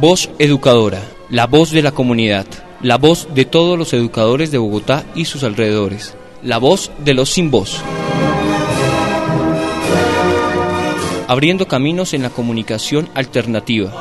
Voz 0.00 0.30
Educadora, 0.38 1.02
la 1.28 1.46
voz 1.46 1.70
de 1.72 1.82
la 1.82 1.92
comunidad, 1.92 2.46
la 2.80 2.96
voz 2.96 3.28
de 3.34 3.44
todos 3.44 3.78
los 3.78 3.92
educadores 3.92 4.50
de 4.50 4.56
Bogotá 4.56 5.04
y 5.14 5.26
sus 5.26 5.44
alrededores, 5.44 6.14
la 6.42 6.56
voz 6.56 6.90
de 7.04 7.12
los 7.12 7.28
sin 7.28 7.50
voz. 7.50 7.82
Abriendo 11.28 11.68
caminos 11.68 12.14
en 12.14 12.22
la 12.22 12.30
comunicación 12.30 13.10
alternativa. 13.14 13.92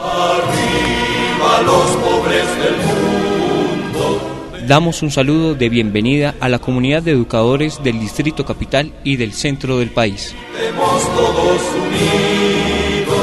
Damos 4.68 5.02
un 5.02 5.12
saludo 5.12 5.56
de 5.56 5.70
bienvenida 5.70 6.36
a 6.40 6.50
la 6.50 6.60
comunidad 6.60 7.02
de 7.02 7.12
educadores 7.12 7.82
del 7.84 8.00
Distrito 8.00 8.46
Capital 8.46 8.94
y 9.04 9.16
del 9.16 9.34
centro 9.34 9.78
del 9.80 9.92
país. 9.92 10.36
todos 11.16 11.62
unidos, 11.76 13.18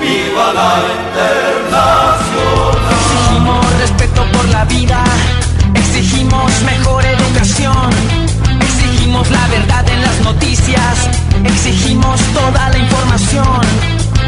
viva 0.00 0.52
la 0.52 0.84
internacional. 1.06 2.22
Exigimos 2.92 3.80
respeto 3.80 4.24
por 4.32 4.48
la 4.50 4.64
vida, 4.66 5.04
exigimos 5.74 6.62
mejor 6.62 7.04
educación, 7.04 7.90
exigimos 8.60 9.30
la 9.30 9.48
verdad 9.48 9.88
en 9.88 10.02
las 10.02 10.20
noticias, 10.20 11.10
exigimos 11.44 12.20
toda 12.34 12.70
la 12.70 12.78
información. 12.78 13.60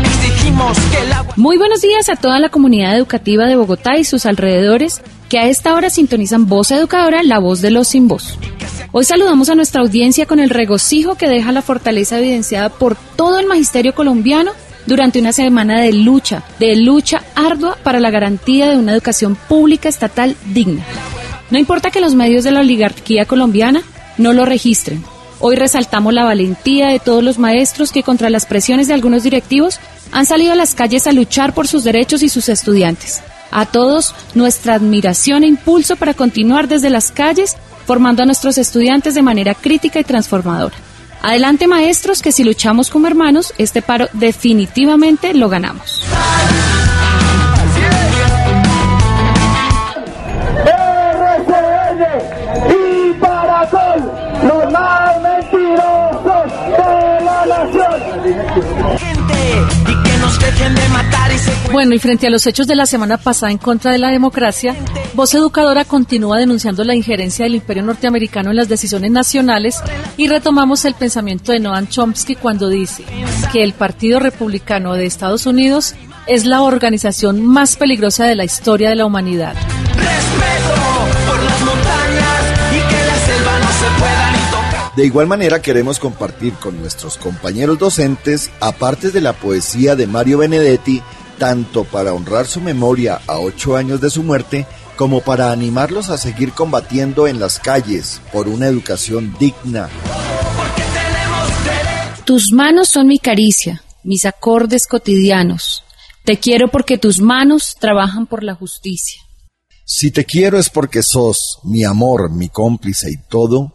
Exigimos 0.05 0.79
que 0.79 1.05
la... 1.09 1.25
Muy 1.37 1.57
buenos 1.59 1.83
días 1.83 2.09
a 2.09 2.17
toda 2.17 2.41
la 2.41 2.49
comunidad 2.49 2.97
educativa 2.97 3.47
de 3.47 3.57
Bogotá 3.57 3.97
y 3.99 4.05
sus 4.05 4.27
alrededores 4.27 5.03
que 5.29 5.39
a 5.39 5.49
esta 5.49 5.75
hora 5.75 5.91
sintonizan 5.91 6.47
Voz 6.47 6.71
Educadora, 6.71 7.23
la 7.23 7.39
voz 7.39 7.61
de 7.61 7.71
los 7.71 7.89
sin 7.89 8.09
voz. 8.09 8.39
Hoy 8.93 9.05
saludamos 9.05 9.49
a 9.49 9.55
nuestra 9.55 9.81
audiencia 9.81 10.27
con 10.27 10.39
el 10.39 10.51
regocijo 10.51 11.17
que 11.17 11.29
deja 11.29 11.53
la 11.53 11.63
fortaleza 11.63 12.19
evidenciada 12.19 12.69
por 12.69 12.97
todo 13.17 13.41
el 13.41 13.47
magisterio 13.47 13.95
colombiano 13.95 14.53
durante 14.87 15.19
una 15.19 15.33
semana 15.33 15.81
de 15.81 15.93
lucha, 15.93 16.45
de 16.61 16.77
lucha 16.77 17.25
ardua 17.35 17.77
para 17.83 18.01
la 18.01 18.11
garantía 18.11 18.71
de 18.71 18.77
una 18.77 18.93
educación 18.93 19.37
pública 19.37 19.89
estatal 19.89 20.37
digna. 20.47 20.85
No 21.51 21.59
importa 21.59 21.91
que 21.91 22.01
los 22.01 22.15
medios 22.15 22.45
de 22.45 22.53
la 22.53 22.61
oligarquía 22.61 23.27
colombiana 23.27 23.83
no 24.19 24.33
lo 24.33 24.45
registren. 24.45 25.05
Hoy 25.41 25.57
resaltamos 25.57 26.15
la 26.15 26.25
valentía 26.25 26.89
de 26.89 27.01
todos 27.01 27.23
los 27.23 27.39
maestros 27.39 27.93
que 27.93 28.03
contra 28.03 28.31
las 28.31 28.47
presiones 28.47 28.89
de 28.89 28.95
algunos 28.95 29.25
directivos 29.25 29.81
han 30.13 30.27
salido 30.27 30.53
a 30.53 30.57
las 30.57 30.75
calles 30.75 31.07
a 31.07 31.13
luchar 31.13 31.53
por 31.55 31.67
sus 31.67 31.85
derechos 31.85 32.23
y 32.23 32.29
sus 32.29 32.49
estudiantes. 32.49 33.23
A 33.55 33.67
todos 33.67 34.15
nuestra 34.35 34.75
admiración 34.75 35.45
e 35.45 35.47
impulso 35.47 35.95
para 35.95 36.13
continuar 36.13 36.67
desde 36.67 36.91
las 36.91 37.13
calles 37.13 37.57
formando 37.87 38.23
a 38.23 38.27
nuestros 38.27 38.59
estudiantes 38.59 39.15
de 39.15 39.23
manera 39.23 39.55
crítica 39.55 40.01
y 40.01 40.05
transformadora. 40.05 40.75
Adelante 41.23 41.69
maestros, 41.69 42.21
que 42.21 42.33
si 42.33 42.43
luchamos 42.43 42.91
como 42.91 43.07
hermanos, 43.07 43.55
este 43.57 43.81
paro 43.81 44.09
definitivamente 44.13 45.33
lo 45.35 45.49
ganamos. 45.49 46.03
Bueno, 61.73 61.95
y 61.95 61.99
frente 61.99 62.27
a 62.27 62.31
los 62.31 62.47
hechos 62.47 62.67
de 62.67 62.77
la 62.77 62.87
semana 62.87 63.17
pasada 63.17 63.51
en 63.51 63.59
contra 63.59 63.91
de 63.91 63.99
la 63.99 64.11
democracia, 64.11 64.77
Voz 65.15 65.35
Educadora 65.35 65.85
continúa 65.85 66.39
denunciando 66.39 66.85
la 66.85 66.95
injerencia 66.95 67.45
del 67.45 67.57
imperio 67.57 67.83
norteamericano 67.83 68.51
en 68.51 68.57
las 68.57 68.69
decisiones 68.69 69.11
nacionales 69.11 69.83
y 70.17 70.29
retomamos 70.29 70.85
el 70.85 70.95
pensamiento 70.95 71.53
de 71.53 71.61
Noam 71.61 71.89
Chomsky 71.89 72.37
cuando 72.37 72.69
dice 72.69 73.05
que 73.53 73.65
el 73.65 73.73
Partido 73.73 74.21
Republicano 74.21 74.95
de 74.95 75.07
Estados 75.07 75.47
Unidos 75.47 75.95
es 76.27 76.45
la 76.45 76.63
organización 76.63 77.45
más 77.45 77.77
peligrosa 77.77 78.25
de 78.27 78.35
la 78.35 78.45
historia 78.45 78.89
de 78.89 78.97
la 78.97 79.07
humanidad. 79.07 79.55
De 84.97 85.05
igual 85.05 85.27
manera 85.27 85.61
queremos 85.61 85.99
compartir 85.99 86.55
con 86.55 86.79
nuestros 86.79 87.17
compañeros 87.17 87.79
docentes, 87.81 88.51
aparte 88.61 89.11
de 89.11 89.21
la 89.21 89.33
poesía 89.33 89.97
de 89.97 90.07
Mario 90.07 90.39
Benedetti, 90.39 91.03
tanto 91.39 91.83
para 91.83 92.13
honrar 92.13 92.47
su 92.47 92.61
memoria 92.61 93.21
a 93.27 93.41
ocho 93.41 93.77
años 93.77 94.01
de 94.01 94.11
su 94.11 94.23
muerte, 94.23 94.67
como 94.97 95.21
para 95.21 95.51
animarlos 95.51 96.11
a 96.11 96.17
seguir 96.17 96.53
combatiendo 96.53 97.27
en 97.27 97.41
las 97.41 97.59
calles 97.59 98.21
por 98.33 98.47
una 98.47 98.69
educación 98.69 99.35
digna. 99.41 99.89
Tus 102.25 102.53
manos 102.53 102.89
son 102.89 103.09
mi 103.09 103.19
caricia, 103.19 103.83
mis 104.05 104.25
acordes 104.25 104.87
cotidianos. 104.87 105.83
Te 106.25 106.39
quiero 106.39 106.69
porque 106.71 106.99
tus 106.99 107.21
manos 107.21 107.75
trabajan 107.81 108.27
por 108.27 108.45
la 108.45 108.55
justicia. 108.55 109.21
Si 109.85 110.11
te 110.11 110.25
quiero 110.25 110.59
es 110.59 110.71
porque 110.71 111.03
sos 111.03 111.59
mi 111.65 111.85
amor, 111.85 112.31
mi 112.31 112.49
cómplice 112.49 113.11
y 113.11 113.17
todo, 113.29 113.75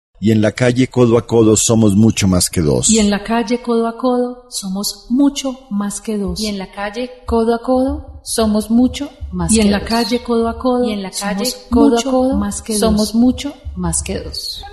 y 0.23 0.29
en 0.29 0.39
la 0.39 0.51
calle 0.51 0.87
codo 0.87 1.17
a 1.17 1.25
codo 1.25 1.57
somos 1.57 1.95
mucho 1.95 2.27
más 2.27 2.47
que 2.51 2.61
dos. 2.61 2.91
Y 2.91 2.99
en 2.99 3.09
la 3.09 3.23
calle 3.23 3.59
codo 3.59 3.87
a 3.87 3.97
codo 3.97 4.45
somos 4.49 5.07
mucho 5.09 5.57
más 5.71 5.99
que 5.99 6.15
dos. 6.15 6.39
Y 6.39 6.45
en 6.45 6.59
la 6.59 6.71
calle 6.71 7.09
codo 7.25 7.55
a 7.55 7.59
codo 7.59 8.21
somos 8.21 8.69
mucho 8.69 9.09
más 9.31 9.49
que 9.49 9.55
dos. 9.55 9.65
Y 9.65 9.67
en 9.67 9.71
la 9.71 9.83
calle 9.83 10.21
codo 10.23 10.47
a 10.47 10.59
codo 10.59 10.85
y 10.85 10.91
en 10.91 11.01
la 11.01 11.09
calle 11.09 11.51
codo 11.71 11.97
a 11.97 12.03
codo 12.03 12.37
más 12.37 12.61
que 12.61 12.77
somos 12.77 13.15
mucho 13.15 13.51
más 13.75 14.03
que 14.03 14.19
dos. 14.19 14.63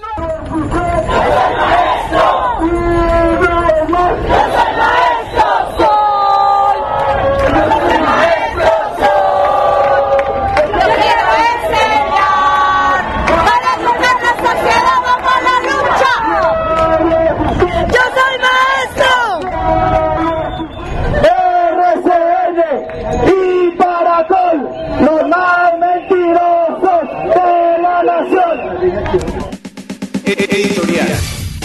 Editorial. 30.98 31.20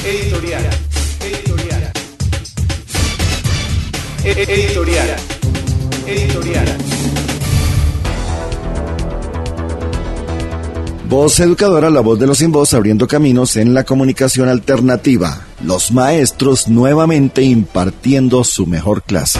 Editorial. 0.05 0.63
Editorial. 1.23 1.91
Editorial. 4.47 5.07
Editorial. 6.05 6.67
Voz 11.09 11.39
educadora, 11.39 11.89
la 11.89 12.01
voz 12.01 12.19
de 12.19 12.27
los 12.27 12.37
sin 12.37 12.51
voz, 12.51 12.75
abriendo 12.75 13.07
caminos 13.07 13.55
en 13.55 13.73
la 13.73 13.85
comunicación 13.85 14.49
alternativa. 14.49 15.41
Los 15.63 15.91
maestros 15.91 16.67
nuevamente 16.67 17.41
impartiendo 17.41 18.43
su 18.43 18.67
mejor 18.67 19.01
clase. 19.01 19.39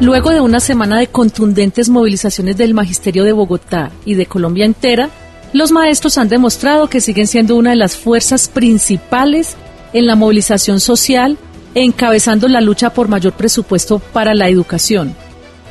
Luego 0.00 0.30
de 0.30 0.40
una 0.40 0.60
semana 0.60 1.00
de 1.00 1.08
contundentes 1.08 1.88
movilizaciones 1.88 2.56
del 2.56 2.72
Magisterio 2.72 3.24
de 3.24 3.32
Bogotá 3.32 3.90
y 4.04 4.14
de 4.14 4.26
Colombia 4.26 4.64
entera, 4.64 5.10
los 5.52 5.70
maestros 5.70 6.18
han 6.18 6.28
demostrado 6.28 6.88
que 6.88 7.00
siguen 7.00 7.26
siendo 7.26 7.56
una 7.56 7.70
de 7.70 7.76
las 7.76 7.96
fuerzas 7.96 8.48
principales 8.48 9.56
en 9.92 10.06
la 10.06 10.16
movilización 10.16 10.80
social, 10.80 11.36
encabezando 11.74 12.48
la 12.48 12.60
lucha 12.60 12.90
por 12.94 13.08
mayor 13.08 13.34
presupuesto 13.34 13.98
para 13.98 14.34
la 14.34 14.48
educación. 14.48 15.14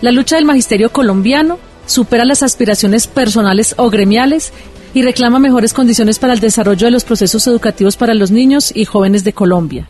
La 0.01 0.11
lucha 0.11 0.35
del 0.35 0.45
magisterio 0.45 0.91
colombiano 0.91 1.59
supera 1.85 2.25
las 2.25 2.43
aspiraciones 2.43 3.07
personales 3.07 3.75
o 3.77 3.89
gremiales 3.89 4.51
y 4.93 5.03
reclama 5.03 5.39
mejores 5.39 5.73
condiciones 5.73 6.19
para 6.19 6.33
el 6.33 6.39
desarrollo 6.39 6.85
de 6.85 6.91
los 6.91 7.03
procesos 7.03 7.47
educativos 7.47 7.97
para 7.97 8.13
los 8.13 8.31
niños 8.31 8.71
y 8.75 8.85
jóvenes 8.85 9.23
de 9.23 9.33
Colombia. 9.33 9.89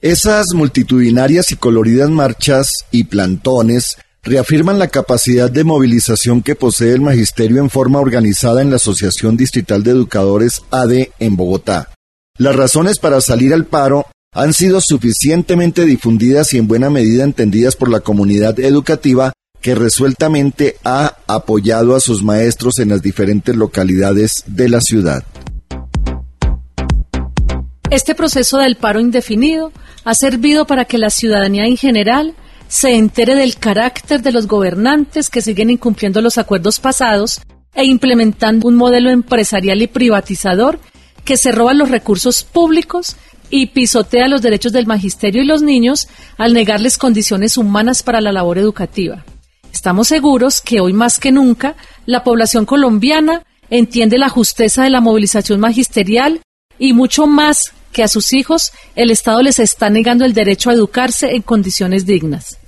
Esas 0.00 0.46
multitudinarias 0.54 1.52
y 1.52 1.56
coloridas 1.56 2.08
marchas 2.08 2.70
y 2.90 3.04
plantones 3.04 3.98
reafirman 4.22 4.78
la 4.78 4.88
capacidad 4.88 5.50
de 5.50 5.64
movilización 5.64 6.42
que 6.42 6.54
posee 6.54 6.92
el 6.92 7.00
magisterio 7.00 7.58
en 7.58 7.70
forma 7.70 8.00
organizada 8.00 8.60
en 8.60 8.70
la 8.70 8.76
Asociación 8.76 9.36
Distrital 9.36 9.82
de 9.82 9.92
Educadores 9.92 10.62
ADE 10.70 11.12
en 11.18 11.36
Bogotá. 11.36 11.90
Las 12.36 12.56
razones 12.56 12.98
para 12.98 13.20
salir 13.20 13.54
al 13.54 13.66
paro 13.66 14.06
han 14.32 14.52
sido 14.54 14.80
suficientemente 14.80 15.84
difundidas 15.84 16.52
y 16.52 16.58
en 16.58 16.68
buena 16.68 16.90
medida 16.90 17.24
entendidas 17.24 17.76
por 17.76 17.90
la 17.90 18.00
comunidad 18.00 18.60
educativa 18.60 19.32
que 19.60 19.74
resueltamente 19.74 20.76
ha 20.84 21.16
apoyado 21.26 21.94
a 21.94 22.00
sus 22.00 22.22
maestros 22.22 22.78
en 22.78 22.90
las 22.90 23.02
diferentes 23.02 23.54
localidades 23.56 24.44
de 24.46 24.68
la 24.68 24.80
ciudad. 24.80 25.24
Este 27.90 28.14
proceso 28.14 28.58
del 28.58 28.76
paro 28.76 29.00
indefinido 29.00 29.72
ha 30.04 30.14
servido 30.14 30.64
para 30.66 30.84
que 30.84 30.96
la 30.96 31.10
ciudadanía 31.10 31.66
en 31.66 31.76
general 31.76 32.34
se 32.70 32.94
entere 32.94 33.34
del 33.34 33.56
carácter 33.56 34.22
de 34.22 34.30
los 34.30 34.46
gobernantes 34.46 35.28
que 35.28 35.42
siguen 35.42 35.70
incumpliendo 35.70 36.22
los 36.22 36.38
acuerdos 36.38 36.78
pasados 36.78 37.40
e 37.74 37.84
implementando 37.84 38.68
un 38.68 38.76
modelo 38.76 39.10
empresarial 39.10 39.82
y 39.82 39.88
privatizador 39.88 40.78
que 41.24 41.36
se 41.36 41.50
roba 41.50 41.74
los 41.74 41.90
recursos 41.90 42.44
públicos 42.44 43.16
y 43.50 43.66
pisotea 43.66 44.28
los 44.28 44.40
derechos 44.40 44.70
del 44.72 44.86
magisterio 44.86 45.42
y 45.42 45.46
los 45.46 45.62
niños 45.62 46.06
al 46.38 46.52
negarles 46.52 46.96
condiciones 46.96 47.56
humanas 47.56 48.04
para 48.04 48.20
la 48.20 48.30
labor 48.30 48.56
educativa. 48.56 49.24
Estamos 49.72 50.06
seguros 50.06 50.60
que 50.60 50.80
hoy 50.80 50.92
más 50.92 51.18
que 51.18 51.32
nunca 51.32 51.74
la 52.06 52.22
población 52.22 52.66
colombiana 52.66 53.42
entiende 53.68 54.16
la 54.16 54.28
justeza 54.28 54.84
de 54.84 54.90
la 54.90 55.00
movilización 55.00 55.58
magisterial 55.58 56.40
y 56.78 56.92
mucho 56.92 57.26
más 57.26 57.72
que 57.90 58.04
a 58.04 58.08
sus 58.08 58.32
hijos 58.32 58.70
el 58.94 59.10
Estado 59.10 59.42
les 59.42 59.58
está 59.58 59.90
negando 59.90 60.24
el 60.24 60.34
derecho 60.34 60.70
a 60.70 60.74
educarse 60.74 61.34
en 61.34 61.42
condiciones 61.42 62.06
dignas. 62.06 62.59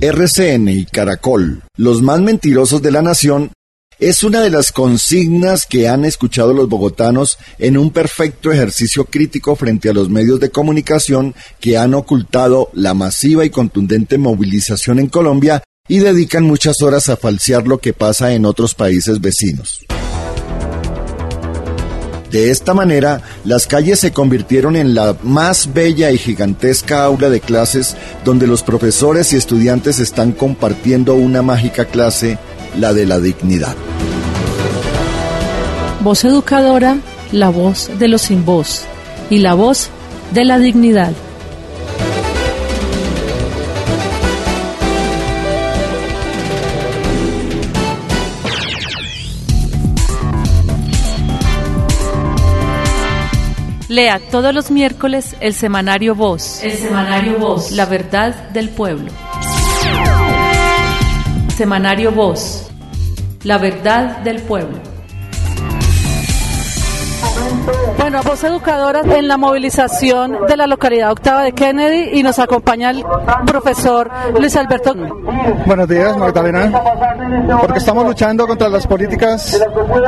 RCN 0.00 0.68
y 0.68 0.84
Caracol, 0.84 1.64
los 1.76 2.02
más 2.02 2.20
mentirosos 2.20 2.80
de 2.82 2.92
la 2.92 3.02
nación, 3.02 3.50
es 3.98 4.22
una 4.22 4.40
de 4.40 4.50
las 4.50 4.70
consignas 4.70 5.66
que 5.66 5.88
han 5.88 6.04
escuchado 6.04 6.54
los 6.54 6.68
bogotanos 6.68 7.36
en 7.58 7.76
un 7.76 7.90
perfecto 7.90 8.52
ejercicio 8.52 9.06
crítico 9.06 9.56
frente 9.56 9.88
a 9.88 9.92
los 9.92 10.08
medios 10.08 10.38
de 10.38 10.50
comunicación 10.50 11.34
que 11.58 11.78
han 11.78 11.94
ocultado 11.94 12.70
la 12.74 12.94
masiva 12.94 13.44
y 13.44 13.50
contundente 13.50 14.18
movilización 14.18 15.00
en 15.00 15.08
Colombia 15.08 15.64
y 15.88 15.98
dedican 15.98 16.44
muchas 16.44 16.80
horas 16.80 17.08
a 17.08 17.16
falsear 17.16 17.66
lo 17.66 17.78
que 17.78 17.92
pasa 17.92 18.34
en 18.34 18.44
otros 18.44 18.76
países 18.76 19.20
vecinos. 19.20 19.80
De 22.30 22.50
esta 22.50 22.74
manera, 22.74 23.22
las 23.44 23.66
calles 23.66 24.00
se 24.00 24.12
convirtieron 24.12 24.76
en 24.76 24.94
la 24.94 25.16
más 25.22 25.72
bella 25.72 26.10
y 26.10 26.18
gigantesca 26.18 27.04
aula 27.04 27.30
de 27.30 27.40
clases 27.40 27.96
donde 28.24 28.46
los 28.46 28.62
profesores 28.62 29.32
y 29.32 29.36
estudiantes 29.36 29.98
están 29.98 30.32
compartiendo 30.32 31.14
una 31.14 31.40
mágica 31.40 31.86
clase, 31.86 32.38
la 32.78 32.92
de 32.92 33.06
la 33.06 33.18
dignidad. 33.18 33.74
Voz 36.00 36.24
educadora, 36.24 36.98
la 37.32 37.48
voz 37.48 37.90
de 37.98 38.08
los 38.08 38.22
sin 38.22 38.44
voz 38.44 38.82
y 39.30 39.38
la 39.38 39.54
voz 39.54 39.88
de 40.32 40.44
la 40.44 40.58
dignidad. 40.58 41.12
Lea 53.98 54.20
todos 54.30 54.54
los 54.54 54.70
miércoles 54.70 55.34
el 55.40 55.54
semanario 55.54 56.14
Voz. 56.14 56.62
El 56.62 56.70
semanario 56.70 57.36
Voz. 57.36 57.72
La 57.72 57.84
verdad 57.84 58.32
del 58.50 58.68
pueblo. 58.68 59.10
Semanario 61.56 62.12
Voz. 62.12 62.70
La 63.42 63.58
verdad 63.58 64.18
del 64.18 64.40
pueblo. 64.42 64.87
Bueno, 67.98 68.22
voz 68.22 68.42
educadoras 68.44 69.06
en 69.06 69.28
la 69.28 69.36
movilización 69.36 70.46
de 70.46 70.56
la 70.56 70.66
localidad 70.66 71.10
octava 71.10 71.42
de 71.42 71.52
Kennedy 71.52 72.18
y 72.18 72.22
nos 72.22 72.38
acompaña 72.38 72.90
el 72.90 73.04
profesor 73.46 74.10
Luis 74.38 74.56
Alberto. 74.56 74.94
Buenos 75.66 75.88
días, 75.88 76.16
Magdalena. 76.16 76.72
Porque 77.60 77.78
estamos 77.78 78.06
luchando 78.06 78.46
contra 78.46 78.68
las 78.68 78.86
políticas 78.86 79.60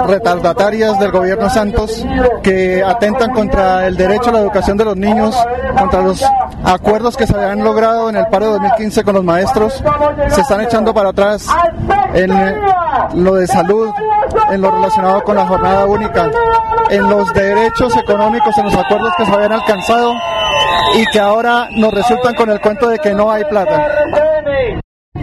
retardatarias 0.07 0.99
del 0.99 1.11
gobierno 1.11 1.51
Santos 1.51 2.05
que 2.43 2.83
atentan 2.83 3.33
contra 3.33 3.87
el 3.87 3.97
derecho 3.97 4.31
a 4.31 4.33
la 4.35 4.39
educación 4.41 4.77
de 4.77 4.85
los 4.85 4.97
niños, 4.97 5.37
contra 5.79 6.01
los 6.01 6.25
acuerdos 6.65 7.17
que 7.17 7.27
se 7.27 7.35
habían 7.35 7.63
logrado 7.63 8.09
en 8.09 8.17
el 8.17 8.27
paro 8.29 8.47
de 8.47 8.53
2015 8.53 9.05
con 9.05 9.15
los 9.15 9.25
maestros. 9.25 9.83
Se 10.29 10.41
están 10.41 10.61
echando 10.63 10.95
para 10.95 11.11
atrás 11.11 11.47
en 12.15 12.31
lo 13.23 13.35
de 13.35 13.47
salud, 13.47 13.91
en 14.51 14.61
lo 14.61 14.71
relacionado 14.71 15.23
con 15.23 15.37
la 15.37 15.47
jornada 15.47 15.87
única, 15.87 16.31
en 16.91 17.09
los 17.09 17.33
derechos 17.33 17.97
económicos, 17.97 18.57
en 18.59 18.65
los 18.65 18.75
acuerdos 18.75 19.13
que 19.17 19.25
se 19.25 19.33
habían 19.33 19.53
alcanzado 19.53 20.15
y 20.97 21.07
que 21.07 21.21
ahora 21.21 21.69
nos 21.77 21.93
resultan 21.93 22.35
con 22.35 22.51
el 22.51 22.61
cuento 22.61 22.89
de 22.89 22.99
que 22.99 23.13
no 23.15 23.31
hay 23.31 23.45
plata. 23.45 23.89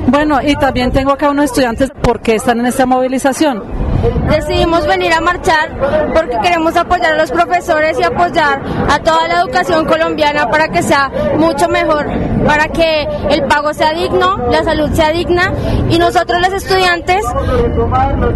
Bueno, 0.07 0.39
y 0.41 0.55
también 0.55 0.91
tengo 0.91 1.11
acá 1.11 1.29
unos 1.29 1.45
estudiantes 1.45 1.91
porque 2.01 2.35
están 2.35 2.59
en 2.59 2.67
esta 2.67 2.85
movilización. 2.85 3.86
Decidimos 4.29 4.85
venir 4.85 5.13
a 5.13 5.21
marchar 5.21 5.69
porque 6.13 6.37
queremos 6.41 6.75
apoyar 6.75 7.13
a 7.13 7.17
los 7.17 7.31
profesores 7.31 7.97
y 7.99 8.03
apoyar 8.03 8.61
a 8.89 8.99
toda 8.99 9.27
la 9.27 9.41
educación 9.41 9.85
colombiana 9.85 10.49
para 10.49 10.67
que 10.67 10.83
sea 10.83 11.09
mucho 11.37 11.67
mejor, 11.67 12.05
para 12.45 12.67
que 12.67 13.07
el 13.29 13.43
pago 13.45 13.73
sea 13.73 13.93
digno, 13.93 14.37
la 14.49 14.63
salud 14.63 14.91
sea 14.91 15.11
digna 15.11 15.51
y 15.89 15.97
nosotros 15.97 16.39
los 16.41 16.53
estudiantes 16.53 17.23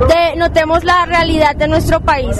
de, 0.08 0.36
notemos 0.38 0.84
la 0.84 1.06
realidad 1.06 1.56
de 1.56 1.68
nuestro 1.68 2.00
país. 2.00 2.38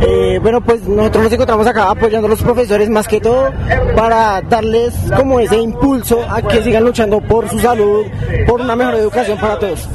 Eh, 0.00 0.38
bueno, 0.40 0.60
pues 0.60 0.82
nosotros 0.82 1.24
nos 1.24 1.32
encontramos 1.32 1.66
acá 1.66 1.90
apoyando 1.90 2.26
a 2.26 2.30
los 2.30 2.42
profesores 2.42 2.88
más 2.88 3.06
que 3.06 3.20
todo 3.20 3.52
para 3.94 4.40
darles 4.42 4.94
como 5.16 5.40
ese 5.40 5.58
impulso 5.58 6.24
a 6.28 6.40
que 6.42 6.62
sigan 6.62 6.84
luchando 6.84 7.20
por 7.20 7.48
su 7.48 7.58
salud, 7.58 8.06
por 8.46 8.60
una 8.60 8.76
mejor 8.76 8.94
educación 8.94 9.38
para 9.38 9.58
todos. 9.58 9.88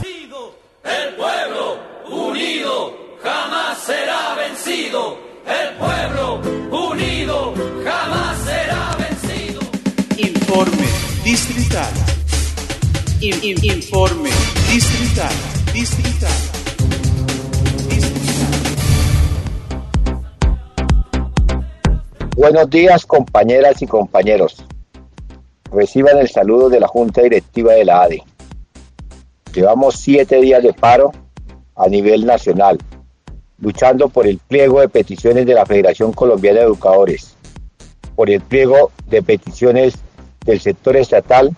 Informe 10.53 10.85
distrital. 11.23 11.91
In- 13.21 13.43
in- 13.43 13.65
informe 13.65 14.29
distrital. 14.71 15.33
Distrital. 15.73 16.29
Buenos 22.37 22.69
días, 22.69 23.03
compañeras 23.07 23.81
y 23.81 23.87
compañeros. 23.87 24.63
Reciban 25.71 26.19
el 26.19 26.29
saludo 26.29 26.69
de 26.69 26.79
la 26.79 26.87
Junta 26.87 27.23
Directiva 27.23 27.73
de 27.73 27.85
la 27.85 28.03
ADE. 28.03 28.21
Llevamos 29.55 29.95
siete 29.95 30.39
días 30.39 30.61
de 30.61 30.73
paro 30.73 31.13
a 31.75 31.87
nivel 31.87 32.27
nacional, 32.27 32.77
luchando 33.57 34.07
por 34.07 34.27
el 34.27 34.37
pliego 34.37 34.81
de 34.81 34.89
peticiones 34.89 35.47
de 35.47 35.55
la 35.55 35.65
Federación 35.65 36.13
Colombiana 36.13 36.59
de 36.59 36.65
Educadores, 36.67 37.33
por 38.15 38.29
el 38.29 38.41
pliego 38.41 38.91
de 39.07 39.23
peticiones 39.23 39.95
del 40.45 40.59
sector 40.59 40.97
estatal 40.97 41.55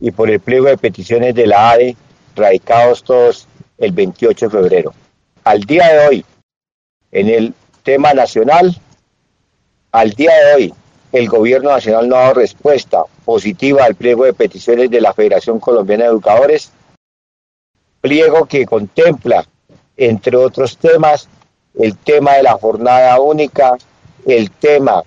y 0.00 0.10
por 0.10 0.30
el 0.30 0.40
pliego 0.40 0.66
de 0.66 0.78
peticiones 0.78 1.34
de 1.34 1.46
la 1.46 1.70
ADE, 1.70 1.96
radicados 2.34 3.02
todos 3.02 3.48
el 3.78 3.92
28 3.92 4.46
de 4.46 4.50
febrero. 4.50 4.94
Al 5.44 5.60
día 5.60 5.88
de 5.92 6.06
hoy, 6.06 6.24
en 7.12 7.28
el 7.28 7.54
tema 7.82 8.12
nacional, 8.12 8.76
al 9.92 10.10
día 10.12 10.32
de 10.34 10.54
hoy, 10.54 10.74
el 11.12 11.28
gobierno 11.28 11.70
nacional 11.70 12.08
no 12.08 12.16
ha 12.16 12.20
dado 12.20 12.34
respuesta 12.34 13.04
positiva 13.24 13.84
al 13.84 13.94
pliego 13.94 14.24
de 14.24 14.34
peticiones 14.34 14.90
de 14.90 15.00
la 15.00 15.14
Federación 15.14 15.60
Colombiana 15.60 16.04
de 16.04 16.10
Educadores, 16.10 16.72
pliego 18.00 18.46
que 18.46 18.66
contempla, 18.66 19.46
entre 19.96 20.36
otros 20.36 20.76
temas, 20.76 21.28
el 21.78 21.96
tema 21.96 22.34
de 22.34 22.42
la 22.42 22.52
jornada 22.52 23.20
única, 23.20 23.76
el 24.26 24.50
tema 24.50 25.02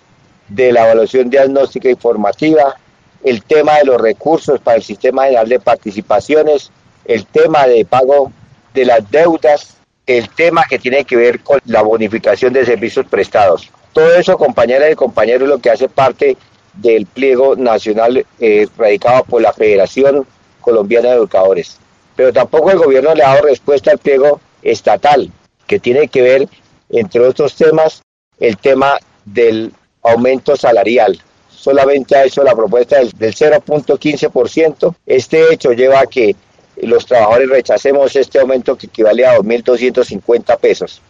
de 0.47 0.71
la 0.71 0.85
evaluación 0.85 1.29
diagnóstica 1.29 1.89
informativa, 1.89 2.75
el 3.23 3.43
tema 3.43 3.77
de 3.77 3.85
los 3.85 4.01
recursos 4.01 4.59
para 4.59 4.77
el 4.77 4.83
sistema 4.83 5.23
general 5.23 5.49
de 5.49 5.59
participaciones, 5.59 6.71
el 7.05 7.25
tema 7.25 7.67
de 7.67 7.85
pago 7.85 8.31
de 8.73 8.85
las 8.85 9.09
deudas, 9.11 9.75
el 10.05 10.29
tema 10.29 10.63
que 10.69 10.79
tiene 10.79 11.03
que 11.05 11.15
ver 11.15 11.39
con 11.41 11.59
la 11.65 11.81
bonificación 11.81 12.53
de 12.53 12.65
servicios 12.65 13.05
prestados. 13.05 13.69
Todo 13.93 14.13
eso, 14.15 14.37
compañeras 14.37 14.91
y 14.91 14.95
compañeros, 14.95 15.43
es 15.43 15.49
lo 15.49 15.59
que 15.59 15.71
hace 15.71 15.89
parte 15.89 16.37
del 16.73 17.05
pliego 17.05 17.55
nacional 17.55 18.25
eh, 18.39 18.67
radicado 18.77 19.23
por 19.23 19.41
la 19.41 19.53
Federación 19.53 20.25
Colombiana 20.61 21.09
de 21.09 21.15
Educadores. 21.15 21.77
Pero 22.15 22.31
tampoco 22.33 22.71
el 22.71 22.77
gobierno 22.77 23.13
le 23.13 23.23
ha 23.23 23.29
dado 23.29 23.43
respuesta 23.43 23.91
al 23.91 23.97
pliego 23.97 24.39
estatal, 24.61 25.31
que 25.67 25.79
tiene 25.79 26.07
que 26.07 26.21
ver, 26.21 26.47
entre 26.89 27.21
otros 27.21 27.55
temas, 27.55 28.01
el 28.39 28.57
tema 28.57 28.97
del 29.25 29.73
aumento 30.01 30.55
salarial. 30.55 31.19
Solamente 31.59 32.15
ha 32.15 32.23
hecho 32.23 32.41
la 32.41 32.55
propuesta 32.55 32.97
del, 32.97 33.11
del 33.11 33.35
0.15%. 33.35 34.95
Este 35.05 35.53
hecho 35.53 35.73
lleva 35.73 35.99
a 35.99 36.05
que 36.05 36.35
los 36.81 37.05
trabajadores 37.05 37.49
rechacemos 37.49 38.15
este 38.15 38.39
aumento 38.39 38.77
que 38.77 38.87
equivale 38.87 39.25
a 39.25 39.37
2.250 39.37 40.57
pesos. 40.57 41.01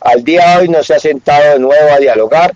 Al 0.00 0.22
día 0.22 0.50
de 0.50 0.62
hoy 0.62 0.68
no 0.68 0.82
se 0.84 0.94
ha 0.94 1.00
sentado 1.00 1.54
de 1.54 1.58
nuevo 1.58 1.90
a 1.92 1.98
dialogar, 1.98 2.54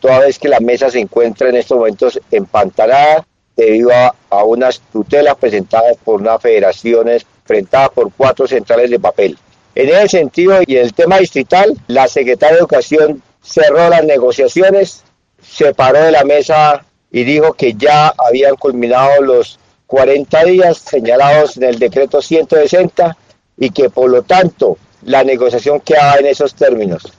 toda 0.00 0.20
vez 0.20 0.38
que 0.38 0.48
la 0.48 0.60
mesa 0.60 0.88
se 0.88 1.00
encuentra 1.00 1.48
en 1.48 1.56
estos 1.56 1.76
momentos 1.76 2.20
empantanada 2.30 3.26
debido 3.56 3.90
a, 3.92 4.14
a 4.30 4.44
unas 4.44 4.80
tutelas 4.92 5.34
presentadas 5.36 5.96
por 6.04 6.20
unas 6.20 6.40
federaciones 6.40 7.26
enfrentadas 7.42 7.90
por 7.90 8.12
cuatro 8.16 8.46
centrales 8.46 8.90
de 8.90 9.00
papel. 9.00 9.36
En 9.74 9.88
ese 9.88 10.18
sentido 10.18 10.60
y 10.64 10.76
en 10.76 10.84
el 10.84 10.94
tema 10.94 11.18
distrital, 11.18 11.76
la 11.88 12.06
Secretaría 12.06 12.54
de 12.54 12.60
Educación 12.60 13.22
cerró 13.42 13.88
las 13.88 14.04
negociaciones, 14.04 15.04
se 15.48 15.74
paró 15.74 16.00
de 16.00 16.12
la 16.12 16.24
mesa 16.24 16.84
y 17.10 17.24
dijo 17.24 17.52
que 17.54 17.74
ya 17.74 18.12
habían 18.18 18.56
culminado 18.56 19.22
los 19.22 19.58
40 19.86 20.44
días 20.44 20.78
señalados 20.78 21.56
en 21.56 21.64
el 21.64 21.78
decreto 21.78 22.20
160 22.20 23.16
y 23.58 23.70
que 23.70 23.88
por 23.88 24.10
lo 24.10 24.22
tanto 24.22 24.76
la 25.02 25.24
negociación 25.24 25.80
quedaba 25.80 26.16
en 26.16 26.26
esos 26.26 26.54
términos. 26.54 27.12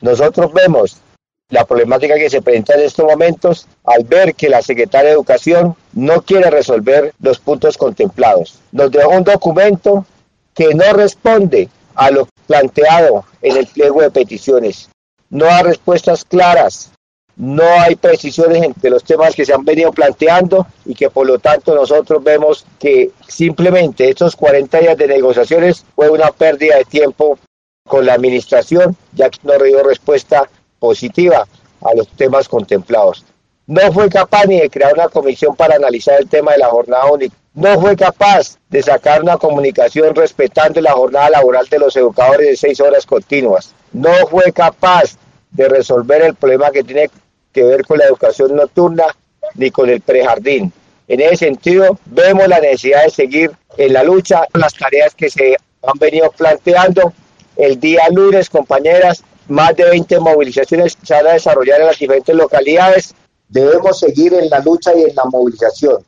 Nosotros 0.00 0.52
vemos 0.52 0.98
la 1.48 1.64
problemática 1.64 2.14
que 2.14 2.30
se 2.30 2.42
presenta 2.42 2.74
en 2.74 2.80
estos 2.80 3.04
momentos 3.04 3.66
al 3.84 4.04
ver 4.04 4.34
que 4.34 4.48
la 4.48 4.62
Secretaria 4.62 5.10
de 5.10 5.14
Educación 5.14 5.76
no 5.92 6.22
quiere 6.22 6.50
resolver 6.50 7.12
los 7.20 7.38
puntos 7.38 7.76
contemplados. 7.76 8.58
Nos 8.72 8.90
dejó 8.90 9.10
un 9.10 9.24
documento 9.24 10.06
que 10.54 10.74
no 10.74 10.92
responde 10.92 11.68
a 11.94 12.10
lo 12.10 12.28
planteado 12.46 13.24
en 13.42 13.56
el 13.56 13.66
pliego 13.66 14.02
de 14.02 14.10
peticiones. 14.10 14.88
No 15.28 15.46
hay 15.46 15.62
respuestas 15.62 16.24
claras, 16.24 16.91
no 17.36 17.64
hay 17.64 17.96
precisiones 17.96 18.62
entre 18.62 18.90
los 18.90 19.04
temas 19.04 19.34
que 19.34 19.44
se 19.44 19.54
han 19.54 19.64
venido 19.64 19.90
planteando 19.92 20.66
y 20.84 20.94
que 20.94 21.10
por 21.10 21.26
lo 21.26 21.38
tanto 21.38 21.74
nosotros 21.74 22.22
vemos 22.22 22.66
que 22.78 23.10
simplemente 23.26 24.08
estos 24.08 24.36
40 24.36 24.78
días 24.78 24.96
de 24.96 25.08
negociaciones 25.08 25.84
fue 25.94 26.10
una 26.10 26.30
pérdida 26.30 26.76
de 26.76 26.84
tiempo 26.84 27.38
con 27.86 28.06
la 28.06 28.14
administración, 28.14 28.96
ya 29.12 29.30
que 29.30 29.38
no 29.42 29.58
dio 29.58 29.82
respuesta 29.82 30.48
positiva 30.78 31.46
a 31.80 31.94
los 31.94 32.08
temas 32.08 32.48
contemplados. 32.48 33.24
No 33.66 33.92
fue 33.92 34.08
capaz 34.08 34.44
ni 34.46 34.60
de 34.60 34.70
crear 34.70 34.92
una 34.92 35.08
comisión 35.08 35.56
para 35.56 35.76
analizar 35.76 36.20
el 36.20 36.28
tema 36.28 36.52
de 36.52 36.58
la 36.58 36.68
jornada 36.68 37.06
única. 37.06 37.34
No 37.54 37.80
fue 37.80 37.96
capaz 37.96 38.58
de 38.68 38.82
sacar 38.82 39.22
una 39.22 39.36
comunicación 39.36 40.14
respetando 40.14 40.80
la 40.80 40.92
jornada 40.92 41.30
laboral 41.30 41.66
de 41.68 41.78
los 41.78 41.96
educadores 41.96 42.48
de 42.48 42.56
seis 42.56 42.80
horas 42.80 43.06
continuas. 43.06 43.74
No 43.92 44.12
fue 44.30 44.52
capaz 44.52 45.16
de 45.50 45.68
resolver 45.68 46.22
el 46.22 46.34
problema 46.34 46.70
que 46.70 46.82
tiene 46.82 47.10
que 47.52 47.62
ver 47.62 47.84
con 47.84 47.98
la 47.98 48.06
educación 48.06 48.56
nocturna 48.56 49.04
ni 49.54 49.70
con 49.70 49.88
el 49.88 50.00
prejardín. 50.00 50.72
En 51.08 51.20
ese 51.20 51.36
sentido, 51.36 51.98
vemos 52.06 52.48
la 52.48 52.60
necesidad 52.60 53.04
de 53.04 53.10
seguir 53.10 53.52
en 53.76 53.92
la 53.92 54.02
lucha, 54.02 54.46
las 54.54 54.74
tareas 54.74 55.14
que 55.14 55.28
se 55.28 55.56
han 55.82 55.98
venido 55.98 56.30
planteando. 56.30 57.12
El 57.56 57.78
día 57.78 58.08
lunes, 58.10 58.48
compañeras, 58.48 59.22
más 59.48 59.76
de 59.76 59.84
20 59.84 60.20
movilizaciones 60.20 60.96
se 61.02 61.14
van 61.14 61.26
a 61.26 61.32
desarrollar 61.32 61.80
en 61.80 61.88
las 61.88 61.98
diferentes 61.98 62.34
localidades. 62.34 63.14
Debemos 63.48 63.98
seguir 63.98 64.32
en 64.34 64.48
la 64.48 64.60
lucha 64.60 64.94
y 64.96 65.02
en 65.02 65.14
la 65.14 65.24
movilización. 65.24 66.04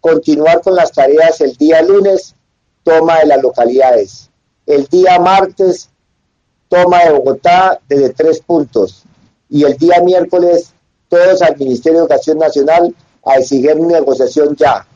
Continuar 0.00 0.60
con 0.60 0.74
las 0.74 0.92
tareas 0.92 1.40
el 1.40 1.56
día 1.56 1.80
lunes, 1.80 2.34
toma 2.82 3.20
de 3.20 3.26
las 3.26 3.42
localidades. 3.42 4.30
El 4.66 4.86
día 4.86 5.18
martes, 5.18 5.88
toma 6.68 7.04
de 7.04 7.12
Bogotá 7.12 7.80
desde 7.88 8.10
tres 8.10 8.40
puntos. 8.40 9.04
Y 9.48 9.64
el 9.64 9.76
día 9.76 10.00
miércoles, 10.02 10.71
todos 11.12 11.42
al 11.42 11.54
Ministerio 11.58 11.98
de 11.98 12.04
Educación 12.06 12.38
Nacional 12.38 12.94
a 13.26 13.34
exigir 13.34 13.76
negociación 13.76 14.56
ya. 14.56 14.86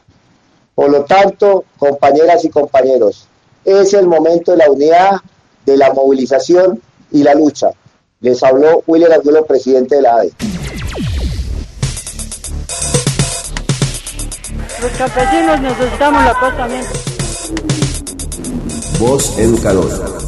Por 0.74 0.90
lo 0.90 1.04
tanto, 1.04 1.64
compañeras 1.78 2.42
y 2.46 2.48
compañeros, 2.48 3.28
es 3.66 3.92
el 3.92 4.06
momento 4.06 4.52
de 4.52 4.56
la 4.56 4.70
unidad, 4.70 5.10
de 5.66 5.76
la 5.76 5.92
movilización 5.92 6.80
y 7.12 7.22
la 7.22 7.34
lucha. 7.34 7.68
Les 8.20 8.42
habló 8.42 8.82
William 8.86 9.12
Angulo, 9.12 9.44
presidente 9.44 9.96
de 9.96 10.02
la 10.02 10.16
ADE. 10.16 10.32
Los 14.80 14.92
campesinos 14.92 15.60
necesitamos 15.60 16.24
la 16.24 16.40
paz 16.40 16.56
también. 16.56 16.84
Voz 18.98 19.38
Educador. 19.38 20.26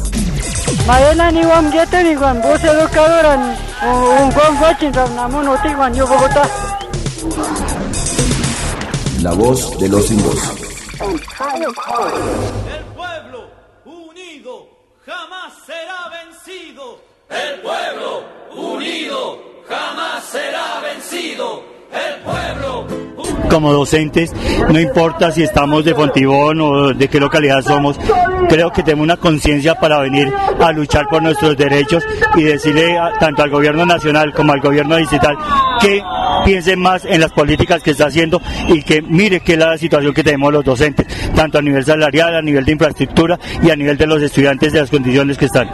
Mayela 0.85 1.31
ni 1.31 1.41
gete 1.71 2.03
ni 2.03 2.15
wam 2.15 2.41
voz 2.41 2.63
educadora 2.63 3.68
La 9.21 9.31
voz 9.31 9.79
de 9.79 9.87
los 9.87 10.05
sin. 10.05 10.19
El 10.19 10.25
pueblo 12.93 13.49
unido 13.85 14.67
jamás 15.05 15.53
será 15.65 16.09
vencido. 16.09 16.99
El 17.29 17.61
pueblo 17.61 18.25
unido 18.53 19.39
jamás 19.69 20.25
será 20.25 20.81
vencido. 20.81 21.63
El 21.91 22.21
pueblo 22.21 22.98
como 23.49 23.73
docentes, 23.73 24.31
no 24.69 24.79
importa 24.79 25.31
si 25.31 25.43
estamos 25.43 25.83
de 25.83 25.95
Fontibón 25.95 26.61
o 26.61 26.93
de 26.93 27.07
qué 27.07 27.19
localidad 27.19 27.61
somos, 27.61 27.99
creo 28.47 28.71
que 28.71 28.83
tenemos 28.83 29.03
una 29.03 29.17
conciencia 29.17 29.75
para 29.75 29.99
venir 29.99 30.31
a 30.59 30.71
luchar 30.71 31.07
por 31.09 31.21
nuestros 31.21 31.57
derechos 31.57 32.03
y 32.35 32.43
decirle 32.43 32.97
tanto 33.19 33.43
al 33.43 33.49
gobierno 33.49 33.85
nacional 33.85 34.33
como 34.33 34.53
al 34.53 34.61
gobierno 34.61 34.95
distrital 34.97 35.35
que 35.81 36.01
piensen 36.45 36.79
más 36.79 37.05
en 37.05 37.21
las 37.21 37.31
políticas 37.31 37.81
que 37.81 37.91
está 37.91 38.07
haciendo 38.07 38.41
y 38.67 38.81
que 38.83 39.01
mire 39.01 39.39
qué 39.41 39.53
es 39.53 39.59
la 39.59 39.77
situación 39.77 40.13
que 40.13 40.23
tenemos 40.23 40.53
los 40.53 40.63
docentes, 40.63 41.07
tanto 41.35 41.57
a 41.57 41.61
nivel 41.61 41.83
salarial, 41.83 42.35
a 42.35 42.41
nivel 42.41 42.65
de 42.65 42.71
infraestructura 42.71 43.39
y 43.61 43.69
a 43.69 43.75
nivel 43.75 43.97
de 43.97 44.07
los 44.07 44.21
estudiantes 44.21 44.73
de 44.73 44.81
las 44.81 44.89
condiciones 44.89 45.37
que 45.37 45.45
están. 45.45 45.69